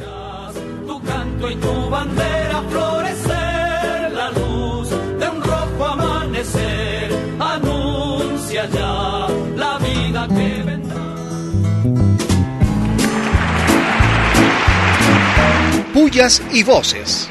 Pullas 15.95 16.41
y 16.51 16.61
voces. 16.61 17.29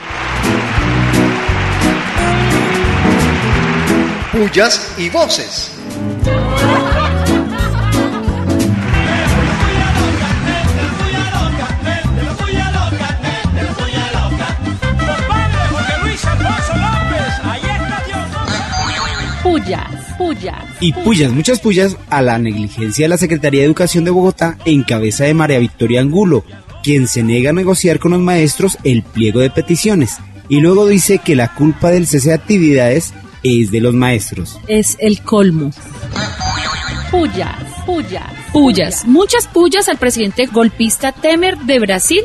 Pullas 4.33 4.95
y 4.97 5.11
voces. 5.11 5.71
Pullas, 19.43 19.83
pullas. 20.17 20.55
Y 20.81 20.95
pullas, 20.95 21.33
muchas 21.33 21.61
pullas 21.61 21.99
a 22.09 22.23
la 22.23 22.39
negligencia 22.39 23.05
de 23.05 23.09
la 23.11 23.19
Secretaría 23.19 23.61
de 23.61 23.67
Educación 23.67 24.05
de 24.05 24.11
Bogotá 24.11 24.57
en 24.65 24.85
cabeza 24.85 25.25
de 25.25 25.35
María 25.35 25.59
Victoria 25.59 26.01
Angulo, 26.01 26.45
quien 26.85 27.09
se 27.09 27.23
niega 27.23 27.51
a 27.51 27.55
negociar 27.55 27.99
con 27.99 28.13
los 28.13 28.21
maestros 28.21 28.77
el 28.85 29.03
pliego 29.03 29.41
de 29.41 29.49
peticiones 29.49 30.19
y 30.49 30.61
luego 30.61 30.87
dice 30.87 31.19
que 31.19 31.35
la 31.35 31.55
culpa 31.55 31.91
del 31.91 32.07
cese 32.07 32.29
de 32.29 32.35
actividades 32.35 33.15
es 33.43 33.71
de 33.71 33.81
los 33.81 33.95
maestros. 33.95 34.59
Es 34.69 34.97
el 35.01 35.23
colmo. 35.23 35.71
Pullas, 37.11 37.57
pullas. 37.87 38.31
Pullas, 38.53 39.07
muchas 39.07 39.47
pullas 39.47 39.89
al 39.89 39.97
presidente 39.97 40.47
golpista 40.47 41.13
Temer 41.13 41.57
de 41.59 41.81
Brasil, 41.81 42.21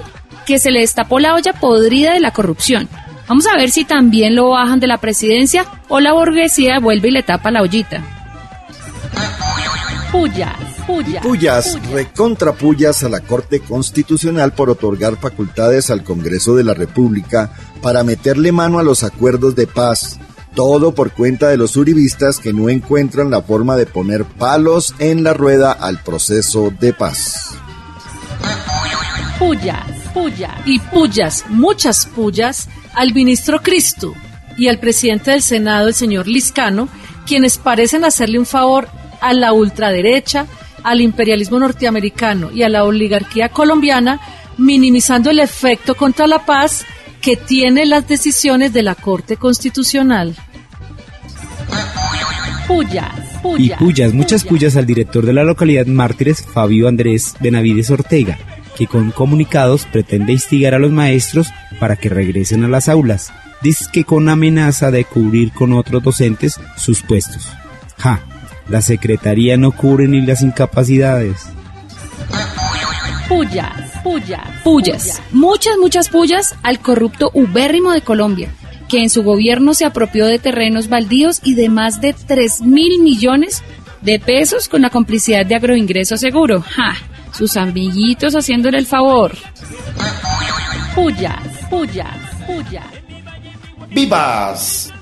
que 0.45 0.59
se 0.59 0.71
le 0.71 0.81
destapó 0.81 1.19
la 1.19 1.35
olla 1.35 1.53
podrida 1.53 2.13
de 2.13 2.19
la 2.19 2.31
corrupción. 2.31 2.89
Vamos 3.27 3.47
a 3.47 3.55
ver 3.55 3.71
si 3.71 3.85
también 3.85 4.35
lo 4.35 4.49
bajan 4.49 4.79
de 4.79 4.87
la 4.87 4.97
presidencia 4.97 5.65
o 5.87 5.99
la 5.99 6.13
burguesía 6.13 6.79
vuelve 6.79 7.09
y 7.09 7.11
le 7.11 7.23
tapa 7.23 7.51
la 7.51 7.61
ollita. 7.61 8.03
Pullas, 10.11 10.57
recontra 11.91 12.53
pullas 12.53 13.03
a 13.03 13.09
la 13.09 13.19
Corte 13.19 13.59
Constitucional 13.59 14.53
por 14.53 14.69
otorgar 14.69 15.17
facultades 15.17 15.89
al 15.89 16.03
Congreso 16.03 16.55
de 16.55 16.63
la 16.63 16.73
República 16.73 17.51
para 17.81 18.03
meterle 18.03 18.51
mano 18.51 18.79
a 18.79 18.83
los 18.83 19.03
acuerdos 19.03 19.55
de 19.55 19.67
paz. 19.67 20.19
Todo 20.55 20.93
por 20.93 21.11
cuenta 21.11 21.49
de 21.49 21.57
los 21.57 21.77
uribistas 21.77 22.39
que 22.39 22.53
no 22.53 22.69
encuentran 22.69 23.29
la 23.29 23.41
forma 23.41 23.75
de 23.77 23.85
poner 23.85 24.25
palos 24.25 24.95
en 24.99 25.23
la 25.23 25.33
rueda 25.33 25.71
al 25.71 26.01
proceso 26.01 26.73
de 26.79 26.91
paz. 26.93 27.55
Pullas, 29.37 29.85
pullas. 30.13 30.51
Y 30.65 30.79
pullas, 30.79 31.45
muchas 31.49 32.07
pullas, 32.07 32.67
al 32.93 33.13
ministro 33.13 33.61
Cristo 33.61 34.15
y 34.57 34.67
al 34.67 34.79
presidente 34.79 35.31
del 35.31 35.41
Senado, 35.41 35.87
el 35.87 35.93
señor 35.93 36.27
Liscano, 36.27 36.89
quienes 37.25 37.57
parecen 37.57 38.03
hacerle 38.03 38.39
un 38.39 38.45
favor 38.45 38.89
a 39.21 39.33
la 39.33 39.53
ultraderecha 39.53 40.47
al 40.83 41.01
imperialismo 41.01 41.59
norteamericano 41.59 42.51
y 42.51 42.63
a 42.63 42.69
la 42.69 42.83
oligarquía 42.83 43.49
colombiana, 43.49 44.19
minimizando 44.57 45.29
el 45.29 45.39
efecto 45.39 45.95
contra 45.95 46.27
la 46.27 46.45
paz 46.45 46.85
que 47.21 47.35
tienen 47.35 47.89
las 47.89 48.07
decisiones 48.07 48.73
de 48.73 48.83
la 48.83 48.95
Corte 48.95 49.37
Constitucional. 49.37 50.35
Puyas, 52.67 53.13
Y 53.57 53.69
puyas, 53.71 54.13
muchas 54.13 54.43
puyas 54.43 54.75
al 54.75 54.85
director 54.85 55.25
de 55.25 55.33
la 55.33 55.43
localidad 55.43 55.87
Mártires, 55.87 56.45
Fabio 56.45 56.87
Andrés 56.87 57.35
Benavides 57.39 57.89
Ortega, 57.89 58.37
que 58.77 58.85
con 58.85 59.11
comunicados 59.11 59.85
pretende 59.85 60.33
instigar 60.33 60.75
a 60.75 60.79
los 60.79 60.91
maestros 60.91 61.49
para 61.79 61.95
que 61.95 62.09
regresen 62.09 62.63
a 62.63 62.67
las 62.67 62.87
aulas, 62.87 63.33
dice 63.61 63.85
que 63.91 64.03
con 64.03 64.29
amenaza 64.29 64.91
de 64.91 65.03
cubrir 65.03 65.51
con 65.51 65.73
otros 65.73 66.03
docentes 66.03 66.59
sus 66.77 67.01
puestos. 67.01 67.47
Ja, 67.97 68.21
la 68.69 68.81
secretaría 68.81 69.57
no 69.57 69.71
cubre 69.71 70.07
ni 70.07 70.21
las 70.21 70.41
incapacidades. 70.41 71.47
Puyas, 73.27 74.01
puyas, 74.03 74.47
puyas. 74.63 75.21
Muchas, 75.31 75.77
muchas 75.79 76.09
puyas 76.09 76.55
al 76.63 76.79
corrupto 76.79 77.31
ubérrimo 77.33 77.91
de 77.91 78.01
Colombia, 78.01 78.49
que 78.87 79.01
en 79.01 79.09
su 79.09 79.23
gobierno 79.23 79.73
se 79.73 79.85
apropió 79.85 80.25
de 80.25 80.39
terrenos 80.39 80.89
baldíos 80.89 81.41
y 81.43 81.55
de 81.55 81.69
más 81.69 82.01
de 82.01 82.13
3 82.13 82.61
mil 82.61 83.01
millones 83.01 83.63
de 84.01 84.19
pesos 84.19 84.67
con 84.67 84.81
la 84.81 84.89
complicidad 84.89 85.45
de 85.45 85.55
Agroingreso 85.55 86.17
Seguro. 86.17 86.61
Ja, 86.61 86.95
sus 87.31 87.57
amiguitos 87.57 88.33
haciéndole 88.33 88.77
el 88.77 88.85
favor. 88.85 89.35
Puyas, 90.95 91.43
puyas, 91.69 92.17
puyas. 92.47 92.85
¡Vivas! 93.91 94.93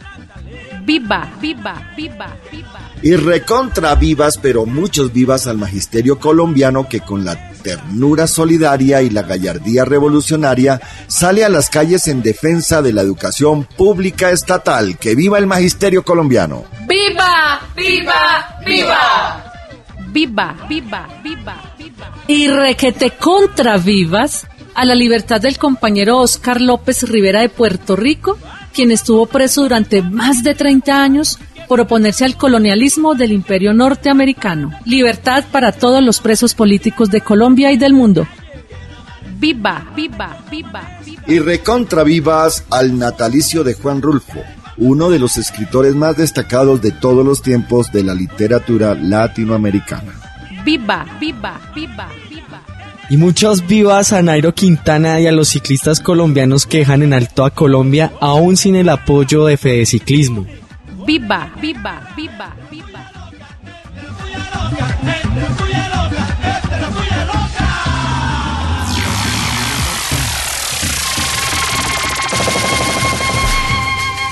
Viva, 0.88 1.29
viva, 1.41 1.91
viva, 1.98 2.38
viva. 2.50 2.79
Y 3.01 3.17
recontra 3.17 3.94
vivas, 3.96 4.38
pero 4.38 4.65
muchos 4.65 5.12
vivas 5.12 5.46
al 5.46 5.58
magisterio 5.58 6.17
colombiano 6.17 6.88
que 6.88 7.01
con 7.01 7.25
la 7.25 7.51
ternura 7.62 8.25
solidaria 8.25 9.01
y 9.01 9.10
la 9.10 9.24
gallardía 9.24 9.84
revolucionaria 9.84 10.79
sale 11.08 11.44
a 11.44 11.50
las 11.50 11.70
calles 11.70 12.08
en 12.08 12.24
defensa 12.24 12.82
de 12.82 12.94
la 12.94 13.01
educación 13.01 13.65
pública 13.65 14.32
estatal. 14.32 14.98
¡Que 14.98 15.13
viva 15.13 15.38
el 15.38 15.46
magisterio 15.46 16.06
colombiano! 16.06 16.63
¡Viva! 16.88 17.60
¡Viva! 17.75 18.58
¡Viva! 18.65 19.44
Viva, 20.08 20.56
viva, 20.70 21.06
viva, 21.22 21.75
viva. 21.77 22.13
Y 22.27 22.48
requete 22.48 23.12
contra 23.12 23.77
vivas 23.77 24.48
a 24.74 24.86
la 24.86 24.96
libertad 24.96 25.41
del 25.41 25.58
compañero 25.58 26.20
Oscar 26.20 26.62
López 26.62 27.03
Rivera 27.10 27.41
de 27.41 27.50
Puerto 27.50 27.98
Rico, 27.98 28.38
quien 28.77 28.91
estuvo 28.91 29.25
preso 29.25 29.63
durante 29.63 30.03
más 30.03 30.43
de 30.43 30.53
30 30.53 31.01
años 31.01 31.39
por 31.67 31.81
oponerse 31.81 32.25
al 32.25 32.38
colonialismo 32.38 33.15
del 33.15 33.31
imperio 33.31 33.74
norteamericano. 33.74 34.72
Libertad 34.86 35.46
para 35.51 35.72
todos 35.72 36.03
los 36.03 36.19
presos 36.19 36.53
políticos 36.53 37.10
de 37.10 37.22
Colombia 37.22 37.72
y 37.72 37.77
del 37.77 37.93
mundo. 37.93 38.27
Viva, 39.39 39.84
viva, 39.96 40.46
viva, 40.51 41.00
viva. 41.03 41.24
Y 41.25 41.39
recontra 41.39 42.03
vivas 42.03 42.65
al 42.69 43.00
natalicio 43.00 43.63
de 43.63 43.74
Juan 43.74 44.00
Rulfo, 44.00 44.43
uno 44.77 45.10
de 45.10 45.17
los 45.17 45.38
escritores 45.38 45.96
más 45.96 46.15
destacados 46.15 46.79
de 46.79 46.91
todos 46.91 47.25
los 47.25 47.41
tiempos 47.41 47.91
de 47.91 48.03
la 48.03 48.13
literatura 48.13 48.93
latinoamericana. 48.93 50.13
Viva, 50.63 51.03
viva, 51.19 51.60
viva, 51.74 52.10
viva. 52.13 52.26
Y 53.10 53.16
muchos 53.16 53.66
vivas 53.66 54.12
a 54.12 54.22
Nairo 54.22 54.54
Quintana 54.54 55.22
y 55.22 55.28
a 55.28 55.32
los 55.32 55.48
ciclistas 55.50 56.02
colombianos 56.02 56.66
que 56.66 56.80
dejan 56.80 57.04
en 57.04 57.14
alto 57.14 57.46
a 57.46 57.52
Colombia 57.52 58.12
aún 58.20 58.58
sin 58.58 58.76
el 58.76 58.90
apoyo 58.90 59.46
de 59.46 59.56
Fede 59.56 59.86
Ciclismo. 59.86 60.46
Viva, 61.06 61.50
viva, 61.62 62.02
viva, 62.18 62.54
viva. 62.70 63.12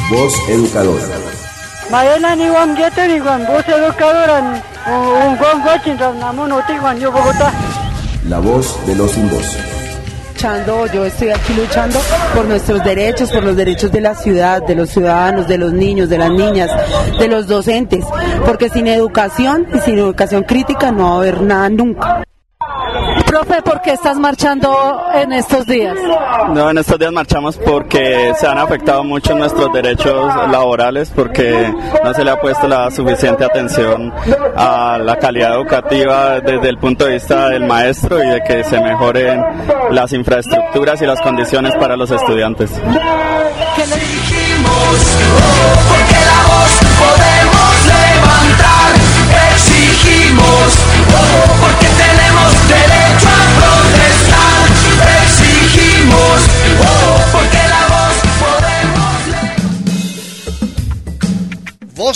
Voz 0.10 0.34
educadora. 0.50 1.04
Mayela 1.90 2.36
ni 2.36 2.50
wam 2.50 2.76
gete 2.76 3.08
ni 3.08 3.22
wam 3.22 3.46
voz 3.48 3.66
educadora 3.70 4.62
un 4.86 5.38
gon 5.38 5.64
gochin 5.64 5.98
namun 6.20 6.52
otigwan 6.52 7.00
yo 7.00 7.10
Bogotá. 7.10 7.54
La 8.30 8.40
voz 8.40 8.76
de 8.88 8.96
los 8.96 9.12
sin 9.12 9.30
voz. 9.30 9.56
yo 10.92 11.06
estoy 11.06 11.30
aquí 11.30 11.54
luchando 11.54 12.00
por 12.34 12.46
nuestros 12.46 12.84
derechos, 12.84 13.32
por 13.32 13.44
los 13.44 13.56
derechos 13.56 13.92
de 13.92 14.02
la 14.02 14.16
ciudad, 14.16 14.64
de 14.64 14.74
los 14.74 14.90
ciudadanos, 14.90 15.48
de 15.48 15.60
los 15.60 15.72
niños, 15.72 16.10
de 16.10 16.18
las 16.18 16.32
niñas, 16.32 16.72
de 17.20 17.28
los 17.28 17.46
docentes, 17.46 18.04
porque 18.44 18.70
sin 18.70 18.88
educación 18.88 19.68
y 19.76 19.80
sin 19.80 20.00
educación 20.00 20.42
crítica 20.42 20.92
no 20.92 21.04
va 21.04 21.12
a 21.12 21.18
haber 21.18 21.42
nada 21.44 21.70
nunca. 21.70 22.24
Profe, 23.36 23.62
¿por 23.64 23.82
qué 23.82 23.92
estás 23.92 24.18
marchando 24.18 24.98
en 25.14 25.34
estos 25.34 25.66
días? 25.66 25.98
No, 26.54 26.70
en 26.70 26.78
estos 26.78 26.98
días 26.98 27.12
marchamos 27.12 27.58
porque 27.58 28.32
se 28.40 28.48
han 28.48 28.58
afectado 28.58 29.04
mucho 29.04 29.36
nuestros 29.36 29.74
derechos 29.74 30.34
laborales, 30.50 31.12
porque 31.14 31.70
no 32.02 32.14
se 32.14 32.24
le 32.24 32.32
ha 32.32 32.40
puesto 32.40 32.66
la 32.66 32.90
suficiente 32.92 33.44
atención 33.44 34.14
a 34.56 34.98
la 35.00 35.18
calidad 35.18 35.54
educativa 35.54 36.40
desde 36.40 36.70
el 36.70 36.78
punto 36.78 37.04
de 37.04 37.16
vista 37.16 37.50
del 37.50 37.66
maestro 37.66 38.24
y 38.24 38.28
de 38.28 38.42
que 38.42 38.64
se 38.64 38.80
mejoren 38.80 39.44
las 39.92 40.14
infraestructuras 40.14 41.02
y 41.02 41.06
las 41.06 41.20
condiciones 41.20 41.76
para 41.76 41.98
los 41.98 42.12
estudiantes. 42.12 42.72
Porque 42.72 42.94
la 46.24 46.42
voz 46.48 46.72
podemos 47.04 47.86
levantar, 47.86 48.96
exigimos, 49.52 50.72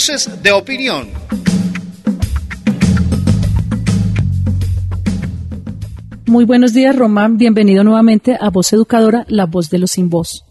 Voces 0.00 0.42
de 0.42 0.50
opinión. 0.50 1.08
Muy 6.26 6.46
buenos 6.46 6.72
días, 6.72 6.96
Román. 6.96 7.36
Bienvenido 7.36 7.84
nuevamente 7.84 8.38
a 8.40 8.48
Voz 8.48 8.72
Educadora, 8.72 9.26
la 9.28 9.44
voz 9.44 9.68
de 9.68 9.78
los 9.78 9.90
sin 9.90 10.08
voz. 10.08 10.46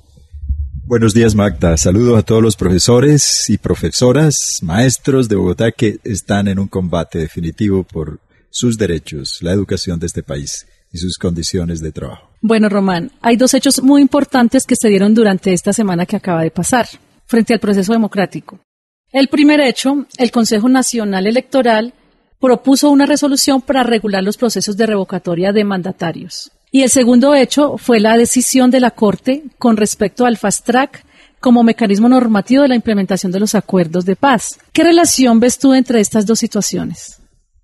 Buenos 0.85 1.15
días, 1.15 1.33
Magda. 1.33 1.77
Saludos 1.77 2.19
a 2.19 2.21
todos 2.21 2.43
los 2.43 2.55
profesores 2.55 3.49
y 3.49 3.57
profesoras, 3.57 4.59
maestros 4.61 5.27
de 5.27 5.37
Bogotá 5.37 5.71
que 5.71 5.97
están 6.03 6.47
en 6.47 6.59
un 6.59 6.67
combate 6.67 7.17
definitivo 7.17 7.83
por 7.83 8.19
sus 8.51 8.77
derechos, 8.77 9.39
la 9.41 9.51
educación 9.51 9.99
de 9.99 10.05
este 10.05 10.21
país 10.21 10.67
y 10.93 10.99
sus 10.99 11.17
condiciones 11.17 11.81
de 11.81 11.91
trabajo. 11.91 12.29
Bueno, 12.41 12.69
Román, 12.69 13.13
hay 13.19 13.35
dos 13.35 13.55
hechos 13.55 13.81
muy 13.81 14.03
importantes 14.03 14.67
que 14.67 14.75
se 14.75 14.89
dieron 14.89 15.15
durante 15.15 15.53
esta 15.53 15.73
semana 15.73 16.05
que 16.05 16.17
acaba 16.17 16.43
de 16.43 16.51
pasar, 16.51 16.87
frente 17.25 17.55
al 17.55 17.59
proceso 17.59 17.93
democrático. 17.93 18.59
El 19.11 19.27
primer 19.27 19.59
hecho, 19.59 20.05
el 20.17 20.31
Consejo 20.31 20.69
Nacional 20.69 21.25
Electoral 21.25 21.93
propuso 22.39 22.89
una 22.89 23.05
resolución 23.05 23.61
para 23.61 23.83
regular 23.83 24.23
los 24.23 24.37
procesos 24.37 24.77
de 24.77 24.85
revocatoria 24.85 25.51
de 25.51 25.63
mandatarios. 25.63 26.51
Y 26.71 26.83
el 26.83 26.89
segundo 26.89 27.33
hecho 27.33 27.77
fue 27.77 27.99
la 27.99 28.15
decisión 28.15 28.69
de 28.69 28.79
la 28.79 28.91
Corte 28.91 29.43
con 29.57 29.77
respecto 29.77 30.25
al 30.25 30.37
fast 30.37 30.65
track 30.65 31.03
como 31.39 31.63
mecanismo 31.63 32.07
normativo 32.07 32.63
de 32.63 32.69
la 32.69 32.75
implementación 32.75 33.31
de 33.31 33.39
los 33.39 33.55
acuerdos 33.55 34.05
de 34.05 34.15
paz. 34.15 34.59
¿Qué 34.71 34.83
relación 34.83 35.39
ves 35.39 35.57
tú 35.57 35.73
entre 35.73 35.99
estas 36.01 36.25
dos 36.25 36.37
situaciones? 36.37 37.17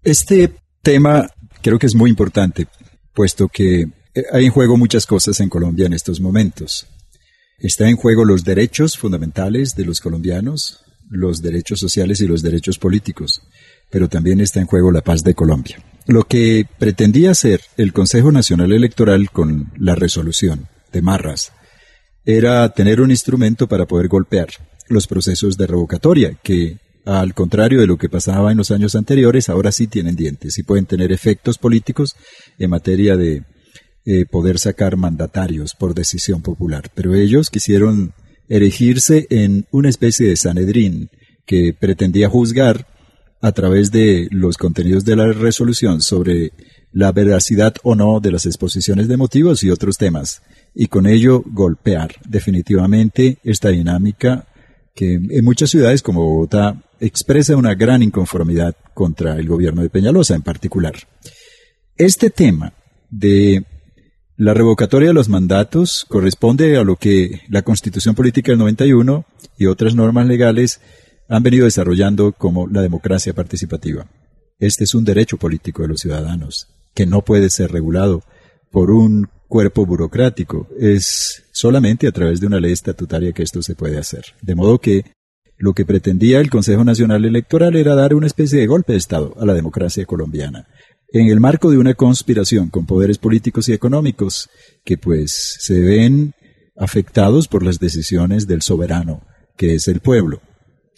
Este 0.04 0.52
tema 0.82 1.30
creo 1.62 1.78
que 1.78 1.88
es 1.88 1.96
muy 1.96 2.10
importante, 2.10 2.68
puesto 3.14 3.48
que 3.48 3.82
eh, 3.82 4.24
hay 4.32 4.46
en 4.46 4.52
juego 4.52 4.78
muchas 4.78 5.06
cosas 5.06 5.40
en 5.40 5.50
Colombia 5.50 5.86
en 5.86 5.94
estos 5.94 6.20
momentos. 6.20 6.88
Está 7.60 7.88
en 7.88 7.98
juego 7.98 8.26
los 8.26 8.44
derechos 8.44 8.98
fundamentales 8.98 9.76
de 9.76 9.86
los 9.86 10.02
colombianos, 10.02 10.84
los 11.10 11.42
derechos 11.42 11.80
sociales 11.80 12.22
y 12.22 12.28
los 12.28 12.42
derechos 12.42 12.78
políticos, 12.78 13.42
pero 13.90 14.10
también 14.10 14.42
está 14.42 14.60
en 14.60 14.68
juego 14.68 14.92
la 14.92 15.02
paz 15.02 15.24
de 15.24 15.34
Colombia. 15.34 15.78
Lo 16.08 16.24
que 16.24 16.68
pretendía 16.78 17.32
hacer 17.32 17.62
el 17.78 17.94
Consejo 17.94 18.32
Nacional 18.32 18.72
Electoral 18.72 19.30
con 19.32 19.72
la 19.78 19.96
resolución 19.96 20.68
de 20.92 21.02
Marras 21.02 21.52
era 22.26 22.68
tener 22.70 23.02
un 23.02 23.12
instrumento 23.12 23.68
para 23.68 23.86
poder 23.86 24.08
golpear 24.08 24.50
los 24.88 25.08
procesos 25.08 25.58
de 25.58 25.68
revocatoria, 25.68 26.38
que 26.44 26.78
al 27.06 27.34
contrario 27.34 27.80
de 27.80 27.88
lo 27.88 27.98
que 27.98 28.10
pasaba 28.10 28.52
en 28.52 28.58
los 28.58 28.72
años 28.72 28.96
anteriores, 28.96 29.50
ahora 29.50 29.72
sí 29.72 29.88
tienen 29.88 30.16
dientes 30.16 30.58
y 30.58 30.64
pueden 30.64 30.86
tener 30.86 31.12
efectos 31.12 31.58
políticos 31.58 32.16
en 32.58 32.72
materia 32.72 33.16
de 33.16 33.44
eh, 34.06 34.26
poder 34.26 34.60
sacar 34.60 34.98
mandatarios 34.98 35.76
por 35.76 35.94
decisión 35.94 36.42
popular. 36.42 36.92
Pero 36.94 37.14
ellos 37.16 37.50
quisieron 37.50 38.14
erigirse 38.50 39.28
en 39.30 39.66
una 39.72 39.90
especie 39.90 40.28
de 40.28 40.36
Sanedrín 40.36 41.10
que 41.46 41.74
pretendía 41.78 42.30
juzgar 42.30 42.88
a 43.42 43.52
través 43.52 43.92
de 43.92 44.28
los 44.32 44.58
contenidos 44.58 45.06
de 45.06 45.16
la 45.16 45.32
resolución 45.32 46.02
sobre 46.02 46.52
la 46.92 47.12
veracidad 47.12 47.76
o 47.84 47.94
no 47.94 48.20
de 48.20 48.32
las 48.32 48.46
exposiciones 48.46 49.08
de 49.08 49.18
motivos 49.18 49.64
y 49.64 49.70
otros 49.70 49.98
temas, 49.98 50.42
y 50.74 50.88
con 50.88 51.06
ello 51.06 51.44
golpear 51.46 52.16
definitivamente 52.28 53.38
esta 53.44 53.70
dinámica 53.70 54.48
que 54.96 55.16
en 55.16 55.46
muchas 55.46 55.70
ciudades 55.70 56.02
como 56.02 56.24
Bogotá 56.24 56.82
expresa 57.00 57.58
una 57.58 57.76
gran 57.76 58.02
inconformidad 58.02 58.76
contra 58.94 59.38
el 59.38 59.48
gobierno 59.48 59.82
de 59.82 59.90
Peñalosa 59.90 60.36
en 60.36 60.42
particular. 60.42 60.94
Este 61.98 62.30
tema 62.30 62.74
de 63.10 63.66
la 64.38 64.54
revocatoria 64.54 65.10
de 65.10 65.14
los 65.14 65.30
mandatos 65.30 66.06
corresponde 66.10 66.76
a 66.78 66.84
lo 66.84 66.98
que 66.98 67.42
la 67.48 67.62
Constitución 67.62 68.16
Política 68.16 68.52
del 68.52 68.60
91 68.60 69.26
y 69.58 69.68
otras 69.68 69.96
normas 69.96 70.28
legales 70.28 70.82
han 71.30 71.42
venido 71.42 71.66
desarrollando 71.66 72.34
como 72.34 72.68
la 72.68 72.82
democracia 72.82 73.34
participativa. 73.34 74.08
Este 74.60 74.84
es 74.84 74.94
un 74.94 75.06
derecho 75.06 75.38
político 75.38 75.84
de 75.84 75.88
los 75.88 76.02
ciudadanos 76.02 76.68
que 76.94 77.06
no 77.06 77.24
puede 77.24 77.50
ser 77.50 77.72
regulado 77.72 78.24
por 78.72 78.92
un 78.92 79.30
cuerpo 79.48 79.86
burocrático. 79.86 80.68
Es 80.78 81.44
solamente 81.54 82.08
a 82.08 82.12
través 82.12 82.42
de 82.42 82.48
una 82.48 82.60
ley 82.60 82.74
estatutaria 82.74 83.32
que 83.32 83.44
esto 83.44 83.62
se 83.62 83.76
puede 83.76 83.98
hacer. 83.98 84.26
De 84.42 84.56
modo 84.56 84.80
que 84.80 85.06
lo 85.58 85.74
que 85.74 85.86
pretendía 85.86 86.42
el 86.42 86.50
Consejo 86.50 86.84
Nacional 86.84 87.24
Electoral 87.24 87.78
era 87.78 87.96
dar 87.96 88.14
una 88.14 88.28
especie 88.28 88.60
de 88.60 88.68
golpe 88.68 88.92
de 88.92 88.98
Estado 88.98 89.34
a 89.40 89.46
la 89.46 89.54
democracia 89.54 90.06
colombiana 90.06 90.68
en 91.22 91.30
el 91.30 91.40
marco 91.40 91.72
de 91.72 91.78
una 91.78 91.94
conspiración 91.94 92.70
con 92.70 92.86
poderes 92.86 93.18
políticos 93.18 93.70
y 93.70 93.74
económicos 93.74 94.50
que 94.84 94.98
pues 94.98 95.56
se 95.60 95.80
ven 95.80 96.34
afectados 96.76 97.48
por 97.48 97.64
las 97.64 97.80
decisiones 97.80 98.48
del 98.48 98.62
soberano, 98.62 99.22
que 99.56 99.76
es 99.76 99.88
el 99.88 100.02
pueblo. 100.02 100.42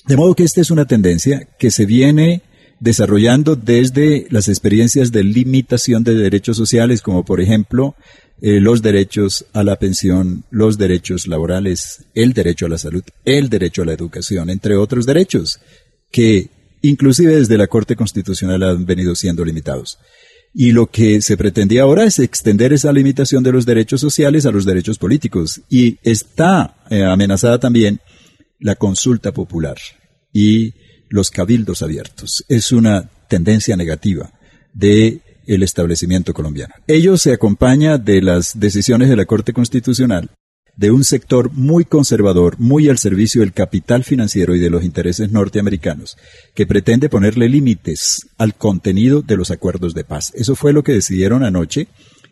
De 0.07 0.17
modo 0.17 0.33
que 0.33 0.43
esta 0.43 0.59
es 0.59 0.71
una 0.71 0.85
tendencia 0.85 1.47
que 1.59 1.69
se 1.69 1.85
viene 1.85 2.41
desarrollando 2.79 3.55
desde 3.55 4.25
las 4.31 4.47
experiencias 4.47 5.11
de 5.11 5.23
limitación 5.23 6.03
de 6.03 6.15
derechos 6.15 6.57
sociales, 6.57 7.03
como 7.03 7.23
por 7.23 7.39
ejemplo 7.39 7.95
eh, 8.41 8.59
los 8.59 8.81
derechos 8.81 9.45
a 9.53 9.63
la 9.63 9.75
pensión, 9.75 10.45
los 10.49 10.79
derechos 10.79 11.27
laborales, 11.27 12.05
el 12.15 12.33
derecho 12.33 12.65
a 12.65 12.69
la 12.69 12.79
salud, 12.79 13.03
el 13.23 13.49
derecho 13.49 13.83
a 13.83 13.85
la 13.85 13.93
educación, 13.93 14.49
entre 14.49 14.77
otros 14.77 15.05
derechos, 15.05 15.59
que 16.09 16.49
inclusive 16.81 17.35
desde 17.35 17.57
la 17.57 17.67
Corte 17.67 17.95
Constitucional 17.95 18.63
han 18.63 18.85
venido 18.85 19.15
siendo 19.15 19.43
limitados. 19.45 19.99
Y 20.53 20.71
lo 20.71 20.87
que 20.87 21.21
se 21.21 21.37
pretendía 21.37 21.83
ahora 21.83 22.05
es 22.05 22.19
extender 22.19 22.73
esa 22.73 22.91
limitación 22.91 23.43
de 23.43 23.51
los 23.51 23.65
derechos 23.65 24.01
sociales 24.01 24.45
a 24.45 24.51
los 24.51 24.65
derechos 24.65 24.97
políticos. 24.97 25.61
Y 25.69 25.99
está 26.01 26.77
eh, 26.89 27.03
amenazada 27.03 27.59
también 27.59 27.99
la 28.59 28.75
consulta 28.75 29.31
popular 29.31 29.77
y 30.33 30.73
los 31.09 31.29
cabildos 31.29 31.81
abiertos. 31.81 32.43
Es 32.47 32.71
una 32.71 33.09
tendencia 33.29 33.75
negativa 33.75 34.31
de 34.73 35.21
el 35.45 35.63
establecimiento 35.63 36.33
colombiano. 36.33 36.73
Ello 36.87 37.17
se 37.17 37.33
acompaña 37.33 37.97
de 37.97 38.21
las 38.21 38.59
decisiones 38.59 39.09
de 39.09 39.15
la 39.15 39.25
Corte 39.25 39.53
Constitucional 39.53 40.29
de 40.77 40.91
un 40.91 41.03
sector 41.03 41.51
muy 41.53 41.85
conservador, 41.85 42.55
muy 42.59 42.87
al 42.87 42.99
servicio 42.99 43.41
del 43.41 43.51
capital 43.51 44.03
financiero 44.03 44.55
y 44.55 44.59
de 44.59 44.69
los 44.69 44.83
intereses 44.83 45.31
norteamericanos, 45.31 46.17
que 46.53 46.67
pretende 46.67 47.09
ponerle 47.09 47.49
límites 47.49 48.27
al 48.37 48.53
contenido 48.53 49.23
de 49.23 49.37
los 49.37 49.49
acuerdos 49.49 49.95
de 49.95 50.03
paz. 50.03 50.31
Eso 50.35 50.55
fue 50.55 50.73
lo 50.73 50.83
que 50.83 50.93
decidieron 50.93 51.43
anoche 51.43 51.87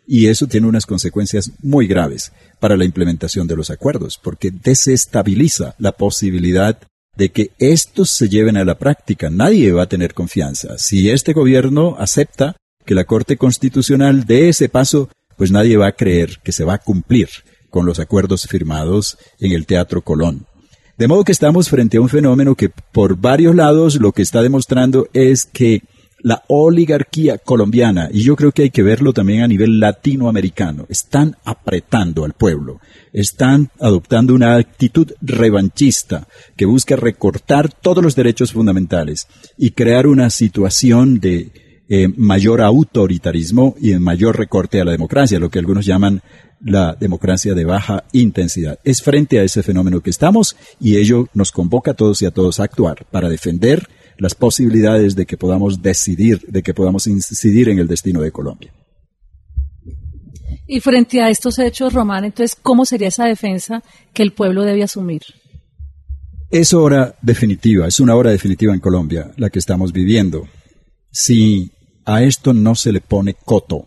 y 0.06 0.28
eso 0.28 0.46
tiene 0.46 0.68
unas 0.68 0.86
consecuencias 0.86 1.50
muy 1.60 1.88
graves 1.88 2.32
para 2.60 2.76
la 2.76 2.84
implementación 2.84 3.48
de 3.48 3.56
los 3.56 3.70
acuerdos, 3.70 4.18
porque 4.22 4.52
desestabiliza 4.52 5.74
la 5.78 5.92
posibilidad 5.92 6.78
de 7.16 7.32
que 7.32 7.50
estos 7.58 8.10
se 8.10 8.28
lleven 8.28 8.56
a 8.56 8.64
la 8.64 8.78
práctica. 8.78 9.28
Nadie 9.28 9.72
va 9.72 9.82
a 9.82 9.88
tener 9.88 10.14
confianza. 10.14 10.78
Si 10.78 11.10
este 11.10 11.32
gobierno 11.32 11.96
acepta 11.98 12.54
que 12.84 12.94
la 12.94 13.04
Corte 13.04 13.36
Constitucional 13.36 14.24
dé 14.24 14.48
ese 14.48 14.68
paso, 14.68 15.08
pues 15.36 15.50
nadie 15.50 15.76
va 15.76 15.88
a 15.88 15.96
creer 15.96 16.38
que 16.44 16.52
se 16.52 16.62
va 16.62 16.74
a 16.74 16.78
cumplir 16.78 17.28
con 17.76 17.84
los 17.84 18.00
acuerdos 18.00 18.46
firmados 18.46 19.18
en 19.38 19.52
el 19.52 19.66
Teatro 19.66 20.00
Colón. 20.00 20.46
De 20.96 21.08
modo 21.08 21.24
que 21.24 21.32
estamos 21.32 21.68
frente 21.68 21.98
a 21.98 22.00
un 22.00 22.08
fenómeno 22.08 22.54
que 22.54 22.70
por 22.70 23.18
varios 23.18 23.54
lados 23.54 23.96
lo 23.96 24.12
que 24.12 24.22
está 24.22 24.40
demostrando 24.40 25.10
es 25.12 25.44
que 25.44 25.82
la 26.20 26.42
oligarquía 26.48 27.36
colombiana, 27.36 28.08
y 28.10 28.22
yo 28.22 28.34
creo 28.34 28.50
que 28.50 28.62
hay 28.62 28.70
que 28.70 28.82
verlo 28.82 29.12
también 29.12 29.42
a 29.42 29.46
nivel 29.46 29.78
latinoamericano, 29.78 30.86
están 30.88 31.36
apretando 31.44 32.24
al 32.24 32.32
pueblo, 32.32 32.80
están 33.12 33.68
adoptando 33.78 34.34
una 34.34 34.56
actitud 34.56 35.12
revanchista 35.20 36.28
que 36.56 36.64
busca 36.64 36.96
recortar 36.96 37.70
todos 37.70 38.02
los 38.02 38.16
derechos 38.16 38.52
fundamentales 38.52 39.28
y 39.58 39.72
crear 39.72 40.06
una 40.06 40.30
situación 40.30 41.20
de 41.20 41.65
eh, 41.88 42.08
mayor 42.16 42.62
autoritarismo 42.62 43.76
y 43.80 43.94
mayor 43.94 44.36
recorte 44.36 44.80
a 44.80 44.84
la 44.84 44.92
democracia, 44.92 45.38
lo 45.38 45.50
que 45.50 45.58
algunos 45.58 45.86
llaman 45.86 46.22
la 46.60 46.94
democracia 46.94 47.54
de 47.54 47.64
baja 47.64 48.04
intensidad. 48.12 48.78
Es 48.84 49.02
frente 49.02 49.38
a 49.38 49.42
ese 49.42 49.62
fenómeno 49.62 50.00
que 50.00 50.10
estamos 50.10 50.56
y 50.80 50.96
ello 50.96 51.28
nos 51.34 51.52
convoca 51.52 51.92
a 51.92 51.94
todos 51.94 52.22
y 52.22 52.26
a 52.26 52.30
todos 52.30 52.60
a 52.60 52.64
actuar 52.64 53.06
para 53.10 53.28
defender 53.28 53.88
las 54.18 54.34
posibilidades 54.34 55.14
de 55.14 55.26
que 55.26 55.36
podamos 55.36 55.82
decidir, 55.82 56.40
de 56.48 56.62
que 56.62 56.74
podamos 56.74 57.06
incidir 57.06 57.68
en 57.68 57.78
el 57.78 57.86
destino 57.86 58.20
de 58.20 58.32
Colombia. 58.32 58.72
Y 60.66 60.80
frente 60.80 61.20
a 61.20 61.30
estos 61.30 61.58
hechos, 61.58 61.92
Román, 61.92 62.24
entonces, 62.24 62.56
¿cómo 62.60 62.84
sería 62.84 63.08
esa 63.08 63.26
defensa 63.26 63.84
que 64.12 64.22
el 64.22 64.32
pueblo 64.32 64.62
debe 64.64 64.82
asumir? 64.82 65.22
Es 66.50 66.72
hora 66.72 67.14
definitiva, 67.22 67.86
es 67.86 68.00
una 68.00 68.16
hora 68.16 68.30
definitiva 68.30 68.72
en 68.72 68.80
Colombia 68.80 69.30
la 69.36 69.50
que 69.50 69.58
estamos 69.58 69.92
viviendo. 69.92 70.48
Si 71.10 71.72
a 72.06 72.22
esto 72.22 72.54
no 72.54 72.74
se 72.74 72.92
le 72.92 73.00
pone 73.00 73.34
coto, 73.34 73.84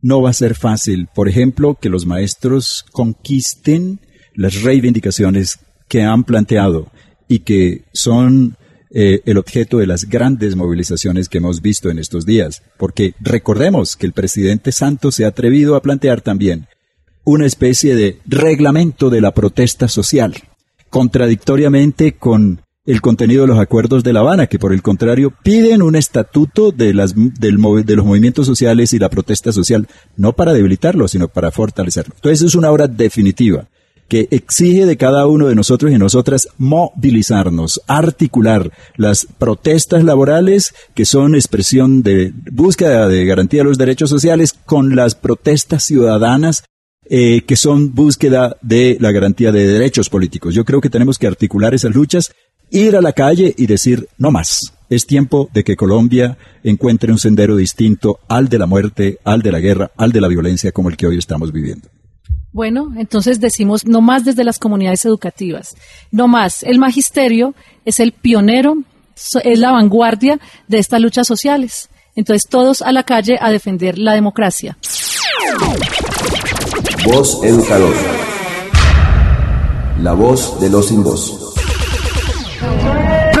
no 0.00 0.22
va 0.22 0.30
a 0.30 0.34
ser 0.34 0.54
fácil, 0.54 1.08
por 1.14 1.28
ejemplo, 1.28 1.76
que 1.80 1.88
los 1.88 2.06
maestros 2.06 2.84
conquisten 2.90 4.00
las 4.34 4.62
reivindicaciones 4.62 5.58
que 5.88 6.02
han 6.02 6.24
planteado 6.24 6.90
y 7.28 7.40
que 7.40 7.84
son 7.92 8.56
eh, 8.90 9.22
el 9.24 9.38
objeto 9.38 9.78
de 9.78 9.86
las 9.86 10.08
grandes 10.08 10.56
movilizaciones 10.56 11.28
que 11.28 11.38
hemos 11.38 11.62
visto 11.62 11.88
en 11.90 11.98
estos 11.98 12.26
días. 12.26 12.62
Porque 12.78 13.14
recordemos 13.20 13.96
que 13.96 14.06
el 14.06 14.12
presidente 14.12 14.72
Santos 14.72 15.14
se 15.14 15.24
ha 15.24 15.28
atrevido 15.28 15.76
a 15.76 15.82
plantear 15.82 16.20
también 16.20 16.66
una 17.24 17.46
especie 17.46 17.94
de 17.94 18.18
reglamento 18.26 19.08
de 19.08 19.20
la 19.20 19.32
protesta 19.32 19.88
social, 19.88 20.34
contradictoriamente 20.90 22.12
con 22.12 22.62
el 22.84 23.00
contenido 23.00 23.42
de 23.42 23.48
los 23.48 23.58
acuerdos 23.58 24.02
de 24.02 24.12
La 24.12 24.20
Habana, 24.20 24.48
que 24.48 24.58
por 24.58 24.72
el 24.72 24.82
contrario 24.82 25.32
piden 25.42 25.82
un 25.82 25.94
estatuto 25.94 26.72
de, 26.72 26.92
las, 26.94 27.14
del, 27.14 27.58
de 27.84 27.96
los 27.96 28.04
movimientos 28.04 28.46
sociales 28.46 28.92
y 28.92 28.98
la 28.98 29.08
protesta 29.08 29.52
social, 29.52 29.86
no 30.16 30.32
para 30.32 30.52
debilitarlo, 30.52 31.06
sino 31.06 31.28
para 31.28 31.52
fortalecerlo. 31.52 32.14
Entonces 32.16 32.42
es 32.42 32.54
una 32.54 32.70
obra 32.70 32.88
definitiva 32.88 33.68
que 34.08 34.28
exige 34.30 34.84
de 34.84 34.96
cada 34.96 35.26
uno 35.26 35.46
de 35.46 35.54
nosotros 35.54 35.90
y 35.90 35.96
nosotras 35.96 36.48
movilizarnos, 36.58 37.80
articular 37.86 38.70
las 38.96 39.26
protestas 39.38 40.04
laborales, 40.04 40.74
que 40.94 41.06
son 41.06 41.34
expresión 41.34 42.02
de 42.02 42.32
búsqueda 42.50 43.08
de 43.08 43.24
garantía 43.24 43.60
de 43.60 43.68
los 43.68 43.78
derechos 43.78 44.10
sociales, 44.10 44.54
con 44.66 44.96
las 44.96 45.14
protestas 45.14 45.84
ciudadanas 45.84 46.64
eh, 47.08 47.42
que 47.46 47.56
son 47.56 47.94
búsqueda 47.94 48.56
de 48.62 48.96
la 49.00 49.12
garantía 49.12 49.50
de 49.50 49.66
derechos 49.66 50.08
políticos. 50.08 50.54
Yo 50.54 50.64
creo 50.64 50.80
que 50.80 50.88
tenemos 50.88 51.18
que 51.18 51.26
articular 51.26 51.74
esas 51.74 51.94
luchas 51.94 52.32
ir 52.72 52.96
a 52.96 53.02
la 53.02 53.12
calle 53.12 53.54
y 53.56 53.66
decir 53.66 54.08
no 54.18 54.30
más. 54.30 54.72
Es 54.88 55.06
tiempo 55.06 55.48
de 55.52 55.62
que 55.62 55.76
Colombia 55.76 56.36
encuentre 56.64 57.12
un 57.12 57.18
sendero 57.18 57.56
distinto 57.56 58.18
al 58.28 58.48
de 58.48 58.58
la 58.58 58.66
muerte, 58.66 59.18
al 59.24 59.42
de 59.42 59.52
la 59.52 59.60
guerra, 59.60 59.90
al 59.96 60.12
de 60.12 60.20
la 60.20 60.28
violencia 60.28 60.72
como 60.72 60.88
el 60.88 60.96
que 60.96 61.06
hoy 61.06 61.18
estamos 61.18 61.52
viviendo. 61.52 61.88
Bueno, 62.52 62.92
entonces 62.96 63.40
decimos 63.40 63.86
no 63.86 64.02
más 64.02 64.24
desde 64.24 64.44
las 64.44 64.58
comunidades 64.58 65.04
educativas, 65.04 65.74
no 66.10 66.28
más. 66.28 66.62
El 66.62 66.78
magisterio 66.78 67.54
es 67.86 68.00
el 68.00 68.12
pionero, 68.12 68.76
es 69.42 69.58
la 69.58 69.70
vanguardia 69.70 70.38
de 70.68 70.78
estas 70.78 71.00
luchas 71.00 71.26
sociales. 71.26 71.88
Entonces 72.14 72.46
todos 72.50 72.82
a 72.82 72.92
la 72.92 73.04
calle 73.04 73.38
a 73.40 73.50
defender 73.50 73.98
la 73.98 74.12
democracia. 74.12 74.76
Voz 77.06 77.42
educador. 77.42 77.94
La 80.02 80.12
voz 80.12 80.60
de 80.60 80.68
los 80.68 80.88
sin 80.88 81.02
voz 81.02 81.51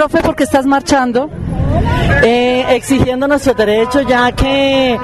profe, 0.08 0.26
¿por 0.26 0.34
qué 0.34 0.42
estás 0.42 0.66
marchando? 0.66 1.30
Eh, 2.24 2.64
exigiendo 2.70 3.28
nuestros 3.28 3.56
derechos, 3.56 4.04
ya 4.04 4.32
que 4.32 4.98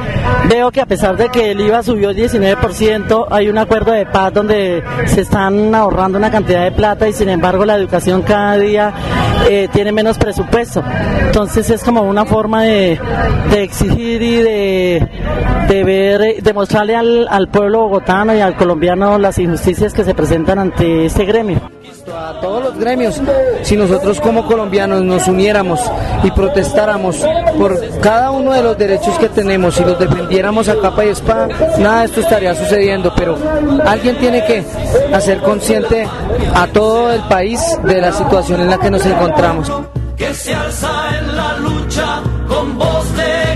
veo 0.48 0.72
que 0.72 0.80
a 0.80 0.87
pesar 0.87 1.16
de 1.16 1.28
que 1.28 1.52
el 1.52 1.61
IVA 1.61 1.84
subió 1.84 2.11
el 2.11 2.16
19%, 2.16 3.26
hay 3.30 3.48
un 3.48 3.58
acuerdo 3.58 3.92
de 3.92 4.06
paz 4.06 4.32
donde 4.32 4.82
se 5.06 5.20
están 5.20 5.72
ahorrando 5.72 6.18
una 6.18 6.32
cantidad 6.32 6.64
de 6.64 6.72
plata 6.72 7.08
y 7.08 7.12
sin 7.12 7.28
embargo 7.28 7.64
la 7.64 7.76
educación 7.76 8.22
cada 8.22 8.56
día 8.56 8.92
eh, 9.48 9.68
tiene 9.72 9.92
menos 9.92 10.18
presupuesto. 10.18 10.82
Entonces 11.26 11.70
es 11.70 11.84
como 11.84 12.02
una 12.02 12.24
forma 12.24 12.64
de, 12.64 12.98
exigir 13.56 14.20
y 14.20 14.37
de, 14.37 15.08
de 15.68 15.84
ver, 15.84 16.42
demostrarle 16.42 16.96
al, 16.96 17.28
al 17.28 17.48
pueblo 17.48 17.82
bogotano 17.82 18.34
y 18.34 18.40
al 18.40 18.56
colombiano 18.56 19.16
las 19.16 19.38
injusticias 19.38 19.94
que 19.94 20.02
se 20.02 20.14
presentan 20.14 20.58
ante 20.58 21.06
este 21.06 21.24
gremio 21.24 21.77
a 22.14 22.40
todos 22.40 22.62
los 22.62 22.78
gremios, 22.78 23.20
si 23.62 23.76
nosotros 23.76 24.20
como 24.20 24.46
colombianos 24.46 25.02
nos 25.02 25.26
uniéramos 25.28 25.80
y 26.22 26.30
protestáramos 26.30 27.16
por 27.56 27.78
cada 28.00 28.30
uno 28.30 28.52
de 28.52 28.62
los 28.62 28.78
derechos 28.78 29.18
que 29.18 29.28
tenemos 29.28 29.78
y 29.80 29.84
los 29.84 29.98
defendiéramos 29.98 30.68
a 30.68 30.80
capa 30.80 31.04
y 31.04 31.08
espada, 31.10 31.48
nada 31.78 32.00
de 32.00 32.06
esto 32.06 32.20
estaría 32.20 32.54
sucediendo, 32.54 33.12
pero 33.16 33.36
alguien 33.84 34.16
tiene 34.18 34.44
que 34.44 34.64
hacer 35.12 35.40
consciente 35.40 36.06
a 36.54 36.66
todo 36.68 37.12
el 37.12 37.22
país 37.22 37.60
de 37.84 38.00
la 38.00 38.12
situación 38.12 38.60
en 38.60 38.70
la 38.70 38.78
que 38.78 38.90
nos 38.90 39.04
encontramos. 39.04 39.70
que 40.16 40.34
se 40.34 40.52
alza 40.52 41.16
en 41.16 41.36
la 41.36 41.56
lucha 41.58 42.22
con 42.48 42.76
voz 42.76 43.16
de 43.16 43.47